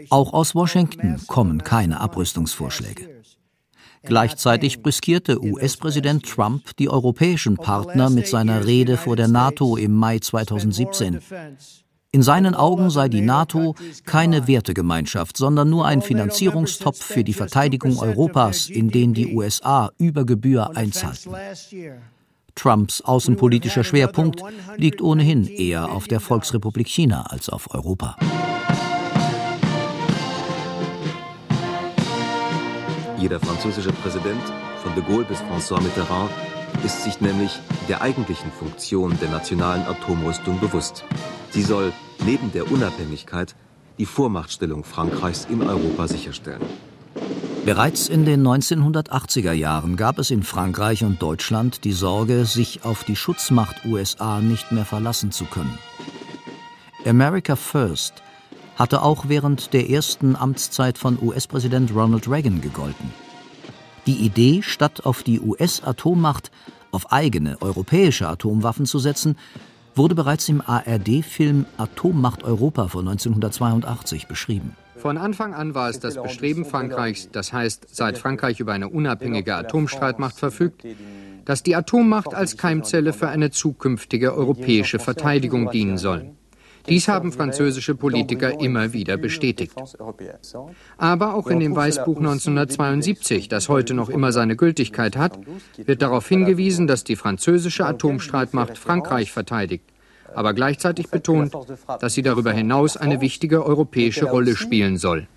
Auch 0.10 0.34
aus 0.34 0.54
Washington 0.54 1.20
kommen 1.26 1.64
keine 1.64 2.00
Abrüstungsvorschläge. 2.00 3.10
Gleichzeitig 4.04 4.82
brüskierte 4.82 5.44
US-Präsident 5.44 6.28
Trump 6.28 6.76
die 6.78 6.90
europäischen 6.90 7.58
Partner 7.58 8.10
mit 8.10 8.28
seiner 8.28 8.66
Rede 8.66 8.98
vor 8.98 9.16
der 9.16 9.28
NATO 9.28 9.78
im 9.78 9.94
Mai 9.94 10.20
2017. 10.20 11.20
In 12.14 12.24
seinen 12.24 12.56
Augen 12.56 12.90
sei 12.90 13.08
die 13.08 13.22
NATO 13.22 13.74
keine 14.06 14.46
Wertegemeinschaft, 14.46 15.38
sondern 15.38 15.70
nur 15.70 15.86
ein 15.86 16.02
Finanzierungstopf 16.02 17.02
für 17.02 17.24
die 17.24 17.32
Verteidigung 17.32 18.00
Europas, 18.00 18.68
in 18.68 18.90
den 18.90 19.14
die 19.14 19.34
USA 19.34 19.92
über 19.98 20.26
Gebühr 20.26 20.76
einzahlten. 20.76 21.34
Trumps 22.54 23.00
außenpolitischer 23.00 23.86
Schwerpunkt 23.86 24.44
liegt 24.76 25.02
ohnehin 25.02 25.48
eher 25.48 25.90
auf 25.90 26.10
der 26.10 26.20
Volksrepublik 26.20 26.90
China 26.90 27.28
als 27.30 27.48
auf 27.48 27.74
Europa. 27.74 28.18
Jeder 33.18 33.40
französische 33.40 33.94
Präsident, 33.94 34.44
von 34.84 34.94
de 34.96 35.04
Gaulle 35.06 35.24
bis 35.24 35.40
François 35.40 35.82
Mitterrand, 35.82 36.30
ist 36.84 37.04
sich 37.04 37.22
nämlich 37.22 37.60
der 37.88 38.02
eigentlichen 38.02 38.52
Funktion 38.52 39.18
der 39.22 39.30
nationalen 39.30 39.84
Atomrüstung 39.84 40.60
bewusst. 40.60 41.04
Sie 41.52 41.64
soll 41.64 41.94
neben 42.26 42.52
der 42.52 42.72
Unabhängigkeit 42.72 43.56
die 43.98 44.06
Vormachtstellung 44.06 44.84
Frankreichs 44.84 45.46
in 45.50 45.62
Europa 45.62 46.08
sicherstellen. 46.08 46.62
Bereits 47.66 48.10
in 48.10 48.26
den 48.26 48.42
1980er 48.42 49.52
Jahren 49.52 49.96
gab 49.96 50.18
es 50.18 50.32
in 50.32 50.42
Frankreich 50.42 51.04
und 51.04 51.22
Deutschland 51.22 51.84
die 51.84 51.92
Sorge, 51.92 52.46
sich 52.46 52.84
auf 52.84 53.04
die 53.04 53.16
Schutzmacht 53.16 53.86
USA 53.86 54.40
nicht 54.40 54.72
mehr 54.72 54.86
verlassen 54.86 55.32
zu 55.32 55.46
können. 55.46 55.78
America 57.06 57.56
First 57.56 58.24
hatte 58.78 59.04
auch 59.04 59.26
während 59.28 59.74
der 59.74 59.90
ersten 59.90 60.36
Amtszeit 60.36 60.98
von 60.98 61.20
US-Präsident 61.22 61.94
Ronald 61.94 62.28
Reagan 62.28 62.62
gegolten. 62.62 63.14
Die 64.08 64.26
Idee, 64.26 64.62
statt 64.64 65.06
auf 65.06 65.24
die 65.24 65.40
US-Atommacht 65.40 66.52
auf 66.92 67.12
eigene 67.12 67.62
europäische 67.62 68.28
Atomwaffen 68.28 68.86
zu 68.86 69.00
setzen, 69.00 69.38
wurde 69.96 70.16
bereits 70.16 70.50
im 70.50 70.62
ARD-Film 70.62 71.66
Atommacht 71.78 72.44
Europa 72.44 72.88
von 72.88 73.08
1982 73.08 74.28
beschrieben. 74.28 74.76
Von 74.96 75.18
Anfang 75.18 75.54
an 75.54 75.74
war 75.74 75.90
es 75.90 76.00
das 76.00 76.22
Bestreben 76.22 76.64
Frankreichs, 76.66 77.30
das 77.32 77.54
heißt, 77.54 77.88
seit 77.92 78.18
Frankreich 78.18 78.60
über 78.60 78.74
eine 78.74 78.90
unabhängige 78.90 79.56
Atomstreitmacht 79.56 80.38
verfügt, 80.38 80.84
dass 81.46 81.64
die 81.64 81.76
Atommacht 81.76 82.34
als 82.34 82.56
Keimzelle 82.56 83.14
für 83.14 83.30
eine 83.30 83.50
zukünftige 83.50 84.36
europäische 84.36 85.00
Verteidigung 85.00 85.72
dienen 85.72 85.98
soll. 85.98 86.32
Dies 86.88 87.08
haben 87.08 87.32
französische 87.32 87.96
Politiker 87.96 88.60
immer 88.60 88.94
wieder 88.94 89.18
bestätigt. 89.18 89.74
Aber 90.98 91.36
auch 91.36 91.48
in 91.48 91.60
dem 91.60 91.76
Weißbuch 91.76 92.18
1972, 92.18 93.48
das 93.50 93.70
heute 93.70 93.94
noch 93.94 94.10
immer 94.10 94.32
seine 94.32 94.56
Gültigkeit 94.56 95.16
hat, 95.16 95.40
wird 95.78 96.02
darauf 96.02 96.28
hingewiesen, 96.28 96.88
dass 96.88 97.04
die 97.04 97.16
französische 97.16 97.86
Atomstreitmacht 97.86 98.78
Frankreich 98.78 99.32
verteidigt, 99.32 99.86
aber 100.34 100.54
gleichzeitig 100.54 101.10
betont, 101.10 101.54
dass 102.00 102.14
sie 102.14 102.22
darüber 102.22 102.52
hinaus 102.52 102.98
eine 102.98 103.22
wichtige 103.22 103.66
europäische 103.66 104.26
Rolle 104.26 104.56
spielen 104.56 104.98
soll. 104.98 105.28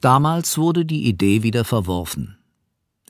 Damals 0.00 0.58
wurde 0.58 0.84
die 0.84 1.08
Idee 1.08 1.42
wieder 1.42 1.64
verworfen. 1.64 2.35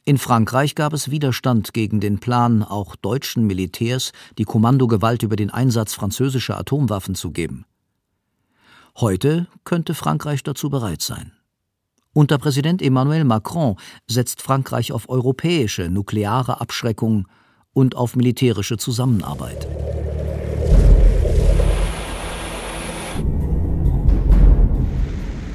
In 0.09 0.19
Frankreich 0.19 0.77
gab 0.77 0.93
es 0.93 1.11
Widerstand 1.11 1.75
gegen 1.75 1.99
den 1.99 2.21
Plan, 2.21 2.63
auch 2.63 2.95
deutschen 2.95 3.45
Militärs 3.45 4.13
die 4.39 4.45
Kommandogewalt 4.45 5.25
über 5.25 5.35
den 5.35 5.51
Einsatz 5.51 5.95
französischer 5.95 6.57
Atomwaffen 6.57 7.17
zu 7.17 7.33
geben. 7.33 7.65
Heute 9.01 9.49
könnte 9.65 9.95
Frankreich 9.95 10.45
dazu 10.45 10.71
bereit 10.71 11.03
sein. 11.03 11.33
Unter 12.13 12.39
Präsident 12.39 12.83
Emmanuel 12.83 13.25
Macron 13.25 13.75
setzt 14.07 14.43
Frankreich 14.43 14.93
auf 14.93 15.09
europäische 15.09 15.91
nukleare 15.91 16.61
Abschreckung 16.61 17.27
und 17.73 17.97
auf 17.97 18.15
militärische 18.15 18.79
Zusammenarbeit. 18.79 19.67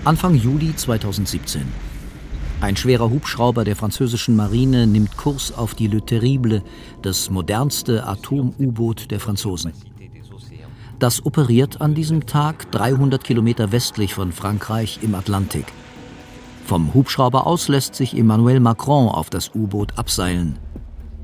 Anfang 0.03 0.35
Juli 0.35 0.75
2017 0.75 1.90
ein 2.61 2.75
schwerer 2.77 3.09
Hubschrauber 3.09 3.63
der 3.63 3.75
französischen 3.75 4.35
Marine 4.35 4.85
nimmt 4.85 5.17
Kurs 5.17 5.51
auf 5.51 5.73
die 5.73 5.87
Le 5.87 6.01
Terrible, 6.01 6.61
das 7.01 7.31
modernste 7.31 8.05
Atom-U-Boot 8.05 9.09
der 9.09 9.19
Franzosen. 9.19 9.73
Das 10.99 11.25
operiert 11.25 11.81
an 11.81 11.95
diesem 11.95 12.27
Tag 12.27 12.71
300 12.71 13.23
Kilometer 13.23 13.71
westlich 13.71 14.13
von 14.13 14.31
Frankreich 14.31 14.99
im 15.01 15.15
Atlantik. 15.15 15.65
Vom 16.65 16.93
Hubschrauber 16.93 17.47
aus 17.47 17.67
lässt 17.67 17.95
sich 17.95 18.15
Emmanuel 18.15 18.59
Macron 18.59 19.09
auf 19.09 19.31
das 19.31 19.55
U-Boot 19.55 19.97
abseilen. 19.97 20.59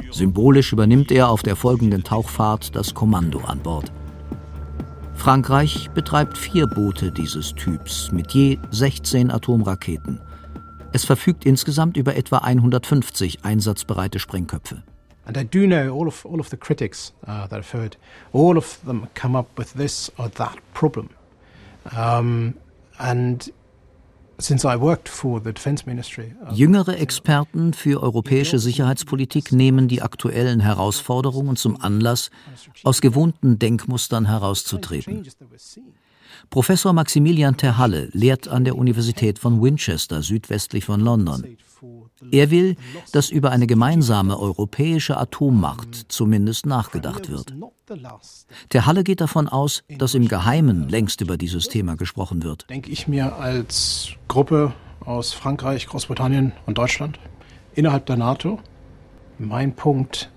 Symbolisch 0.10 0.73
übernimmt 0.73 1.12
er 1.12 1.30
auf 1.30 1.43
der 1.43 1.56
folgenden 1.56 2.04
Tauchfahrt 2.04 2.76
das 2.76 2.95
Kommando 2.95 3.41
an 3.41 3.60
Bord. 3.60 3.91
Frankreich 5.13 5.91
betreibt 5.93 6.38
vier 6.38 6.65
Boote 6.65 7.12
dieses 7.12 7.54
Typs 7.54 8.12
mit 8.12 8.32
je 8.32 8.58
16 8.71 9.30
Atomraketen. 9.30 10.19
Es 10.93 11.06
verfügt 11.06 11.45
insgesamt 11.45 11.97
über 11.97 12.15
etwa 12.15 12.39
150 12.39 13.43
einsatzbereite 13.43 14.19
Sprengköpfe. 14.19 14.84
And 15.26 15.36
I 15.36 15.43
do 15.43 15.67
know 15.67 15.93
all 15.93 16.08
of 16.08 16.26
all 16.26 16.39
of 16.39 16.50
the 16.50 16.58
critics 16.58 17.13
uh, 17.23 17.47
that 17.50 17.54
I've 17.54 17.73
heard, 17.73 17.97
all 18.32 18.58
of 18.58 18.80
them 18.86 19.08
come 19.13 19.38
up 19.38 19.47
with 19.58 19.73
this 19.73 20.12
or 20.17 20.32
that 20.32 20.56
problem. 20.73 21.10
Um, 21.97 22.54
and 22.97 23.52
uh, 24.39 24.84
Jüngere 26.54 26.97
Experten 26.97 27.73
für 27.73 28.04
europäische 28.04 28.60
Sicherheitspolitik 28.60 29.52
nehmen 29.52 29.88
die 29.88 30.02
aktuellen 30.02 30.60
Herausforderungen 30.60 31.56
zum 31.56 31.82
Anlass, 31.82 32.30
aus 32.84 33.02
gewohnten 33.02 33.58
Denkmustern 33.58 34.28
herauszutreten. 34.28 35.26
Professor 36.50 36.93
Maximilian 36.93 37.58
Terhalle 37.58 38.10
lehrt 38.13 38.47
an 38.47 38.63
der 38.63 38.78
Universität 38.78 39.39
von 39.39 39.62
Winchester 39.62 40.21
südwestlich 40.21 40.86
von 40.86 41.02
London. 41.02 41.58
Er 42.32 42.50
will, 42.50 42.76
dass 43.12 43.30
über 43.30 43.52
eine 43.52 43.67
gemeinsame 43.67 44.39
europäische 44.39 45.17
Atommacht 45.17 46.06
zumindest 46.08 46.65
nachgedacht 46.65 47.30
wird. 47.30 47.54
Terhalle 48.69 49.04
geht 49.04 49.21
davon 49.21 49.47
aus, 49.47 49.84
dass 49.97 50.15
im 50.15 50.28
Geheimen 50.28 50.89
längst 50.89 51.21
über 51.21 51.38
dieses 51.38 51.67
Thema 51.67 51.95
gesprochen 51.95 52.43
wird. 52.43 52.69
Denke 52.69 52.89
ich 52.89 53.08
mir 53.08 53.36
als 53.36 54.10
Gruppe 54.28 54.73
aus 55.00 55.34
Frankreich, 55.34 55.88
Großbritannien 55.88 56.52
und 56.65 56.78
Deutschland 56.78 57.19
innerhalb 57.76 58.06
der 58.08 58.17
NATO. 58.17 58.60
Mein 59.38 59.76
Punkt 59.76 60.32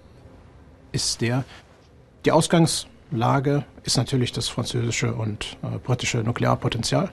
ist 0.92 1.22
der, 1.22 1.44
die 2.24 2.32
Ausgangs 2.32 2.86
Lage 3.10 3.64
ist 3.82 3.96
natürlich 3.96 4.32
das 4.32 4.48
französische 4.48 5.14
und 5.14 5.56
äh, 5.62 5.78
britische 5.78 6.18
Nuklearpotenzial. 6.18 7.10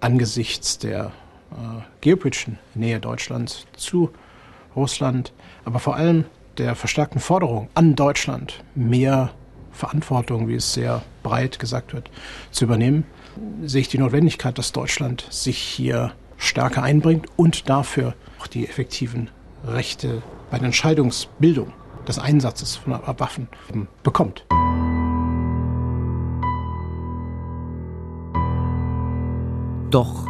Angesichts 0.00 0.78
der 0.78 1.12
äh, 1.50 1.82
geopolitischen 2.00 2.58
Nähe 2.74 3.00
Deutschlands 3.00 3.66
zu 3.76 4.10
Russland, 4.76 5.32
aber 5.64 5.78
vor 5.78 5.96
allem 5.96 6.24
der 6.58 6.74
verstärkten 6.74 7.20
Forderung 7.20 7.68
an 7.74 7.94
Deutschland, 7.94 8.62
mehr 8.74 9.30
Verantwortung, 9.72 10.48
wie 10.48 10.56
es 10.56 10.72
sehr 10.72 11.02
breit 11.22 11.58
gesagt 11.58 11.94
wird, 11.94 12.10
zu 12.50 12.64
übernehmen, 12.64 13.04
sehe 13.62 13.82
ich 13.82 13.88
die 13.88 13.98
Notwendigkeit, 13.98 14.58
dass 14.58 14.72
Deutschland 14.72 15.26
sich 15.30 15.58
hier 15.58 16.12
stärker 16.36 16.82
einbringt 16.82 17.26
und 17.36 17.68
dafür 17.68 18.14
auch 18.40 18.46
die 18.46 18.68
effektiven 18.68 19.30
Rechte 19.64 20.22
bei 20.50 20.58
der 20.58 20.66
Entscheidungsbildung 20.66 21.72
des 22.06 22.18
Einsatzes 22.18 22.76
von 22.76 22.92
Waffen 22.92 23.48
bekommt. 24.02 24.44
Doch 29.90 30.26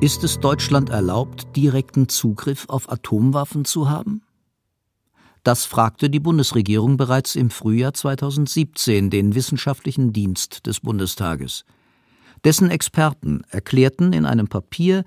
ist 0.00 0.24
es 0.24 0.40
Deutschland 0.40 0.88
erlaubt, 0.88 1.54
direkten 1.54 2.08
Zugriff 2.08 2.64
auf 2.70 2.90
Atomwaffen 2.90 3.66
zu 3.66 3.90
haben? 3.90 4.22
Das 5.42 5.66
fragte 5.66 6.08
die 6.08 6.18
Bundesregierung 6.18 6.96
bereits 6.96 7.36
im 7.36 7.50
Frühjahr 7.50 7.92
2017 7.92 9.10
den 9.10 9.34
Wissenschaftlichen 9.34 10.14
Dienst 10.14 10.66
des 10.66 10.80
Bundestages. 10.80 11.66
Dessen 12.42 12.70
Experten 12.70 13.42
erklärten 13.50 14.14
in 14.14 14.24
einem 14.24 14.48
Papier, 14.48 15.04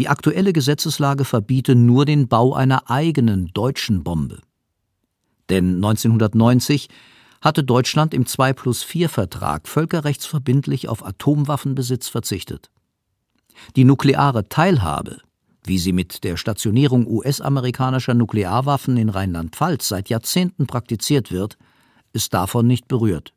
die 0.00 0.08
aktuelle 0.08 0.52
Gesetzeslage 0.52 1.24
verbiete 1.24 1.76
nur 1.76 2.06
den 2.06 2.26
Bau 2.26 2.54
einer 2.54 2.90
eigenen 2.90 3.52
deutschen 3.54 4.02
Bombe. 4.02 4.40
Denn 5.48 5.76
1990 5.76 6.88
hatte 7.40 7.62
Deutschland 7.62 8.14
im 8.14 8.26
2 8.26 8.52
plus 8.52 8.82
4 8.82 9.08
Vertrag 9.08 9.68
völkerrechtsverbindlich 9.68 10.88
auf 10.88 11.06
Atomwaffenbesitz 11.06 12.08
verzichtet. 12.08 12.72
Die 13.76 13.84
nukleare 13.84 14.48
Teilhabe, 14.48 15.18
wie 15.64 15.78
sie 15.78 15.92
mit 15.92 16.24
der 16.24 16.36
Stationierung 16.36 17.06
US-amerikanischer 17.06 18.14
Nuklearwaffen 18.14 18.96
in 18.96 19.08
Rheinland-Pfalz 19.08 19.88
seit 19.88 20.08
Jahrzehnten 20.08 20.66
praktiziert 20.66 21.32
wird, 21.32 21.56
ist 22.12 22.34
davon 22.34 22.66
nicht 22.66 22.86
berührt. 22.88 23.32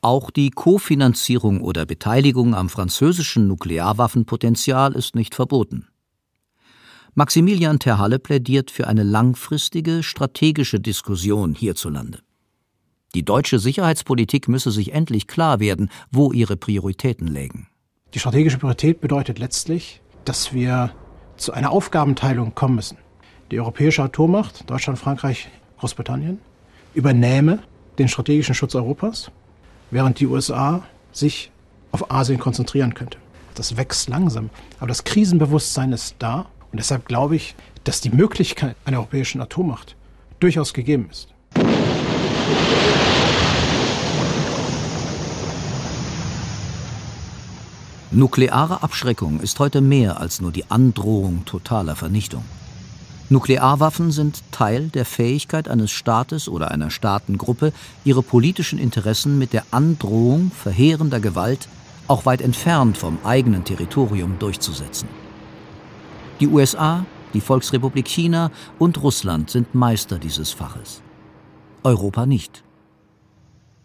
Auch 0.00 0.30
die 0.30 0.50
Kofinanzierung 0.50 1.60
oder 1.60 1.84
Beteiligung 1.84 2.54
am 2.54 2.68
französischen 2.68 3.48
Nuklearwaffenpotenzial 3.48 4.92
ist 4.92 5.16
nicht 5.16 5.34
verboten. 5.34 5.88
Maximilian 7.14 7.80
Terhalle 7.80 8.20
plädiert 8.20 8.70
für 8.70 8.86
eine 8.86 9.02
langfristige 9.02 10.04
strategische 10.04 10.78
Diskussion 10.78 11.54
hierzulande. 11.54 12.20
Die 13.14 13.24
deutsche 13.24 13.58
Sicherheitspolitik 13.58 14.46
müsse 14.46 14.70
sich 14.70 14.92
endlich 14.92 15.26
klar 15.26 15.58
werden, 15.58 15.90
wo 16.12 16.32
ihre 16.32 16.56
Prioritäten 16.56 17.26
lägen. 17.26 17.66
Die 18.14 18.18
strategische 18.20 18.56
Priorität 18.56 19.02
bedeutet 19.02 19.38
letztlich, 19.38 20.00
dass 20.24 20.54
wir 20.54 20.92
zu 21.36 21.52
einer 21.52 21.70
Aufgabenteilung 21.70 22.54
kommen 22.54 22.76
müssen. 22.76 22.96
Die 23.50 23.60
europäische 23.60 24.02
Atommacht, 24.02 24.68
Deutschland, 24.68 24.98
Frankreich, 24.98 25.50
Großbritannien, 25.78 26.38
übernehme 26.94 27.58
den 27.98 28.08
strategischen 28.08 28.54
Schutz 28.54 28.74
Europas, 28.74 29.30
während 29.90 30.20
die 30.20 30.26
USA 30.26 30.82
sich 31.12 31.50
auf 31.92 32.10
Asien 32.10 32.38
konzentrieren 32.38 32.94
könnte. 32.94 33.18
Das 33.54 33.76
wächst 33.76 34.08
langsam, 34.08 34.48
aber 34.78 34.88
das 34.88 35.04
Krisenbewusstsein 35.04 35.92
ist 35.92 36.16
da 36.18 36.46
und 36.72 36.78
deshalb 36.78 37.06
glaube 37.06 37.36
ich, 37.36 37.56
dass 37.84 38.00
die 38.00 38.10
Möglichkeit 38.10 38.74
einer 38.86 38.98
europäischen 38.98 39.42
Atommacht 39.42 39.96
durchaus 40.40 40.72
gegeben 40.72 41.08
ist. 41.10 41.28
Nukleare 48.10 48.82
Abschreckung 48.82 49.40
ist 49.40 49.58
heute 49.58 49.82
mehr 49.82 50.18
als 50.18 50.40
nur 50.40 50.50
die 50.50 50.70
Androhung 50.70 51.44
totaler 51.44 51.94
Vernichtung. 51.94 52.42
Nuklearwaffen 53.28 54.12
sind 54.12 54.42
Teil 54.50 54.88
der 54.88 55.04
Fähigkeit 55.04 55.68
eines 55.68 55.90
Staates 55.90 56.48
oder 56.48 56.70
einer 56.70 56.90
Staatengruppe, 56.90 57.74
ihre 58.04 58.22
politischen 58.22 58.78
Interessen 58.78 59.38
mit 59.38 59.52
der 59.52 59.64
Androhung 59.72 60.50
verheerender 60.50 61.20
Gewalt 61.20 61.68
auch 62.06 62.24
weit 62.24 62.40
entfernt 62.40 62.96
vom 62.96 63.18
eigenen 63.24 63.64
Territorium 63.64 64.38
durchzusetzen. 64.38 65.10
Die 66.40 66.48
USA, 66.48 67.04
die 67.34 67.42
Volksrepublik 67.42 68.08
China 68.08 68.50
und 68.78 69.02
Russland 69.02 69.50
sind 69.50 69.74
Meister 69.74 70.18
dieses 70.18 70.52
Faches. 70.52 71.02
Europa 71.82 72.24
nicht. 72.24 72.62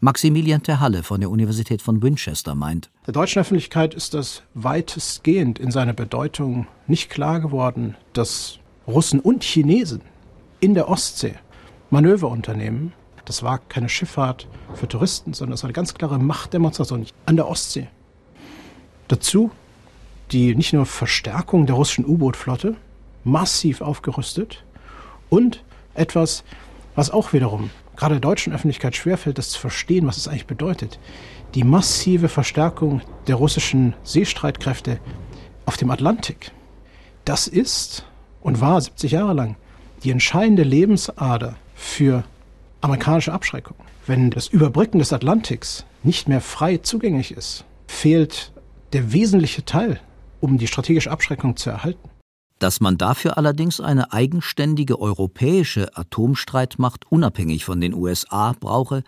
Maximilian 0.03 0.61
Terhalle 0.61 1.01
von 1.01 1.21
der 1.21 1.29
Universität 1.29 1.81
von 1.81 2.03
Winchester 2.03 2.55
meint, 2.55 2.89
der 3.07 3.13
deutschen 3.13 3.39
Öffentlichkeit 3.39 3.93
ist 3.93 4.13
das 4.13 4.43
weitestgehend 4.53 5.59
in 5.59 5.71
seiner 5.71 5.93
Bedeutung 5.93 6.67
nicht 6.87 7.09
klar 7.09 7.39
geworden, 7.39 7.95
dass 8.11 8.59
Russen 8.85 9.21
und 9.21 9.45
Chinesen 9.45 10.01
in 10.59 10.73
der 10.73 10.89
Ostsee 10.89 11.35
Manöver 11.89 12.27
unternehmen. 12.27 12.91
Das 13.23 13.43
war 13.43 13.59
keine 13.59 13.87
Schifffahrt 13.87 14.49
für 14.73 14.89
Touristen, 14.89 15.33
sondern 15.33 15.53
es 15.53 15.63
war 15.63 15.69
eine 15.69 15.73
ganz 15.73 15.93
klare 15.93 16.19
Machtdemonstration 16.19 17.05
an 17.25 17.37
der 17.37 17.47
Ostsee. 17.47 17.87
Dazu 19.07 19.51
die 20.33 20.53
nicht 20.53 20.73
nur 20.73 20.85
Verstärkung 20.85 21.65
der 21.65 21.75
russischen 21.75 22.05
U-Boot-Flotte, 22.05 22.75
massiv 23.23 23.79
aufgerüstet 23.79 24.65
und 25.29 25.63
etwas, 25.93 26.43
was 26.93 27.09
auch 27.09 27.31
wiederum 27.31 27.69
gerade 27.95 28.15
der 28.15 28.21
deutschen 28.21 28.53
Öffentlichkeit 28.53 28.95
schwerfällt, 28.95 29.37
das 29.37 29.49
zu 29.49 29.59
verstehen, 29.59 30.07
was 30.07 30.17
es 30.17 30.27
eigentlich 30.27 30.47
bedeutet. 30.47 30.99
Die 31.55 31.63
massive 31.63 32.29
Verstärkung 32.29 33.01
der 33.27 33.35
russischen 33.35 33.93
Seestreitkräfte 34.03 34.99
auf 35.65 35.77
dem 35.77 35.91
Atlantik. 35.91 36.51
Das 37.25 37.47
ist 37.47 38.05
und 38.41 38.59
war 38.59 38.81
70 38.81 39.11
Jahre 39.11 39.33
lang 39.33 39.55
die 40.03 40.11
entscheidende 40.11 40.63
Lebensader 40.63 41.55
für 41.75 42.23
amerikanische 42.81 43.31
Abschreckung. 43.31 43.77
Wenn 44.05 44.29
das 44.29 44.47
Überbrücken 44.47 44.99
des 44.99 45.13
Atlantiks 45.13 45.85
nicht 46.03 46.27
mehr 46.27 46.41
frei 46.41 46.77
zugänglich 46.77 47.31
ist, 47.31 47.63
fehlt 47.87 48.51
der 48.91 49.13
wesentliche 49.13 49.63
Teil, 49.63 50.01
um 50.41 50.57
die 50.57 50.67
strategische 50.67 51.11
Abschreckung 51.11 51.55
zu 51.55 51.69
erhalten. 51.69 52.09
Dass 52.63 52.79
man 52.79 52.97
dafür 52.97 53.37
allerdings 53.37 53.81
eine 53.81 54.13
eigenständige 54.13 54.97
europäische 54.97 55.97
Atomstreitmacht 55.97 57.11
unabhängig 57.11 57.65
von 57.65 57.81
den 57.81 57.93
USA 57.93 58.55
brauche, 58.57 59.03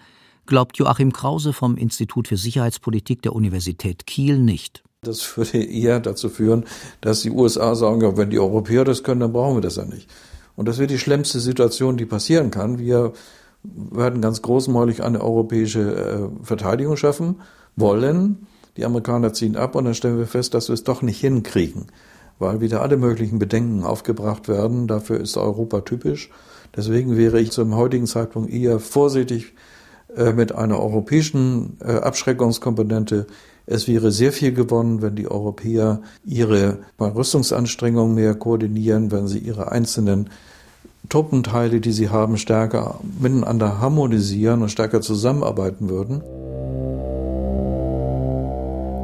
glaubt 0.45 0.75
Joachim 0.75 1.13
Krause 1.13 1.53
vom 1.53 1.77
Institut 1.77 2.27
für 2.27 2.35
Sicherheitspolitik 2.35 3.21
der 3.21 3.31
Universität 3.31 4.05
Kiel 4.05 4.39
nicht. 4.39 4.83
Das 5.03 5.37
würde 5.37 5.63
eher 5.63 6.01
dazu 6.01 6.27
führen, 6.27 6.65
dass 6.99 7.21
die 7.21 7.31
USA 7.31 7.75
sagen, 7.75 8.01
ja, 8.01 8.17
wenn 8.17 8.29
die 8.29 8.39
Europäer 8.39 8.83
das 8.83 9.03
können, 9.03 9.21
dann 9.21 9.31
brauchen 9.31 9.55
wir 9.55 9.61
das 9.61 9.77
ja 9.77 9.85
nicht. 9.85 10.09
Und 10.57 10.67
das 10.67 10.77
wäre 10.77 10.87
die 10.87 10.99
schlimmste 10.99 11.39
Situation, 11.39 11.95
die 11.95 12.05
passieren 12.05 12.51
kann. 12.51 12.77
Wir 12.77 13.13
werden 13.63 14.19
ganz 14.19 14.41
großmäulig 14.41 15.01
eine 15.01 15.21
europäische 15.21 15.95
äh, 15.95 16.45
Verteidigung 16.45 16.97
schaffen 16.97 17.39
wollen. 17.77 18.47
Die 18.75 18.83
Amerikaner 18.83 19.31
ziehen 19.31 19.55
ab 19.55 19.75
und 19.75 19.85
dann 19.85 19.95
stellen 19.95 20.17
wir 20.17 20.27
fest, 20.27 20.53
dass 20.53 20.67
wir 20.67 20.73
es 20.73 20.83
doch 20.83 21.01
nicht 21.01 21.21
hinkriegen 21.21 21.85
weil 22.39 22.61
wieder 22.61 22.81
alle 22.81 22.97
möglichen 22.97 23.39
Bedenken 23.39 23.83
aufgebracht 23.83 24.47
werden. 24.47 24.87
Dafür 24.87 25.19
ist 25.19 25.37
Europa 25.37 25.81
typisch. 25.81 26.29
Deswegen 26.75 27.17
wäre 27.17 27.39
ich 27.39 27.51
zum 27.51 27.75
heutigen 27.75 28.07
Zeitpunkt 28.07 28.51
eher 28.51 28.79
vorsichtig 28.79 29.53
äh, 30.15 30.33
mit 30.33 30.53
einer 30.53 30.79
europäischen 30.79 31.77
äh, 31.81 31.93
Abschreckungskomponente. 31.93 33.27
Es 33.65 33.87
wäre 33.87 34.11
sehr 34.11 34.31
viel 34.31 34.53
gewonnen, 34.53 35.01
wenn 35.01 35.15
die 35.15 35.29
Europäer 35.29 36.01
ihre 36.23 36.79
Rüstungsanstrengungen 36.99 38.13
mehr 38.13 38.35
koordinieren, 38.35 39.11
wenn 39.11 39.27
sie 39.27 39.39
ihre 39.39 39.71
einzelnen 39.71 40.29
Truppenteile, 41.09 41.81
die 41.81 41.91
sie 41.91 42.09
haben, 42.09 42.37
stärker 42.37 42.99
miteinander 43.19 43.79
harmonisieren 43.79 44.61
und 44.61 44.69
stärker 44.69 45.01
zusammenarbeiten 45.01 45.89
würden. 45.89 46.21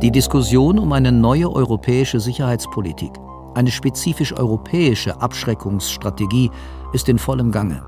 Die 0.01 0.09
Diskussion 0.11 0.79
um 0.79 0.93
eine 0.93 1.11
neue 1.11 1.53
europäische 1.53 2.19
Sicherheitspolitik, 2.19 3.11
eine 3.53 3.69
spezifisch 3.69 4.33
europäische 4.33 5.21
Abschreckungsstrategie 5.21 6.49
ist 6.91 7.07
in 7.07 7.19
vollem 7.19 7.51
Gange. 7.51 7.85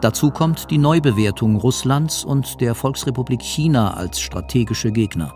Dazu 0.00 0.30
kommt 0.30 0.70
die 0.70 0.78
Neubewertung 0.78 1.56
Russlands 1.56 2.24
und 2.24 2.60
der 2.60 2.76
Volksrepublik 2.76 3.42
China 3.42 3.94
als 3.94 4.20
strategische 4.20 4.92
Gegner. 4.92 5.34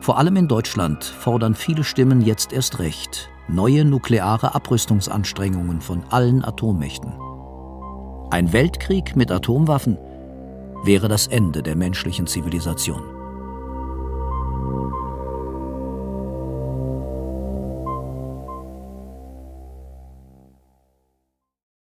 Vor 0.00 0.16
allem 0.16 0.36
in 0.36 0.48
Deutschland 0.48 1.04
fordern 1.04 1.54
viele 1.54 1.84
Stimmen 1.84 2.22
jetzt 2.22 2.54
erst 2.54 2.78
recht 2.78 3.28
neue 3.46 3.84
nukleare 3.84 4.54
Abrüstungsanstrengungen 4.54 5.82
von 5.82 6.02
allen 6.08 6.42
Atommächten. 6.42 7.12
Ein 8.30 8.54
Weltkrieg 8.54 9.16
mit 9.16 9.30
Atomwaffen 9.30 9.98
wäre 10.84 11.08
das 11.08 11.26
Ende 11.26 11.62
der 11.62 11.76
menschlichen 11.76 12.26
Zivilisation. 12.26 13.17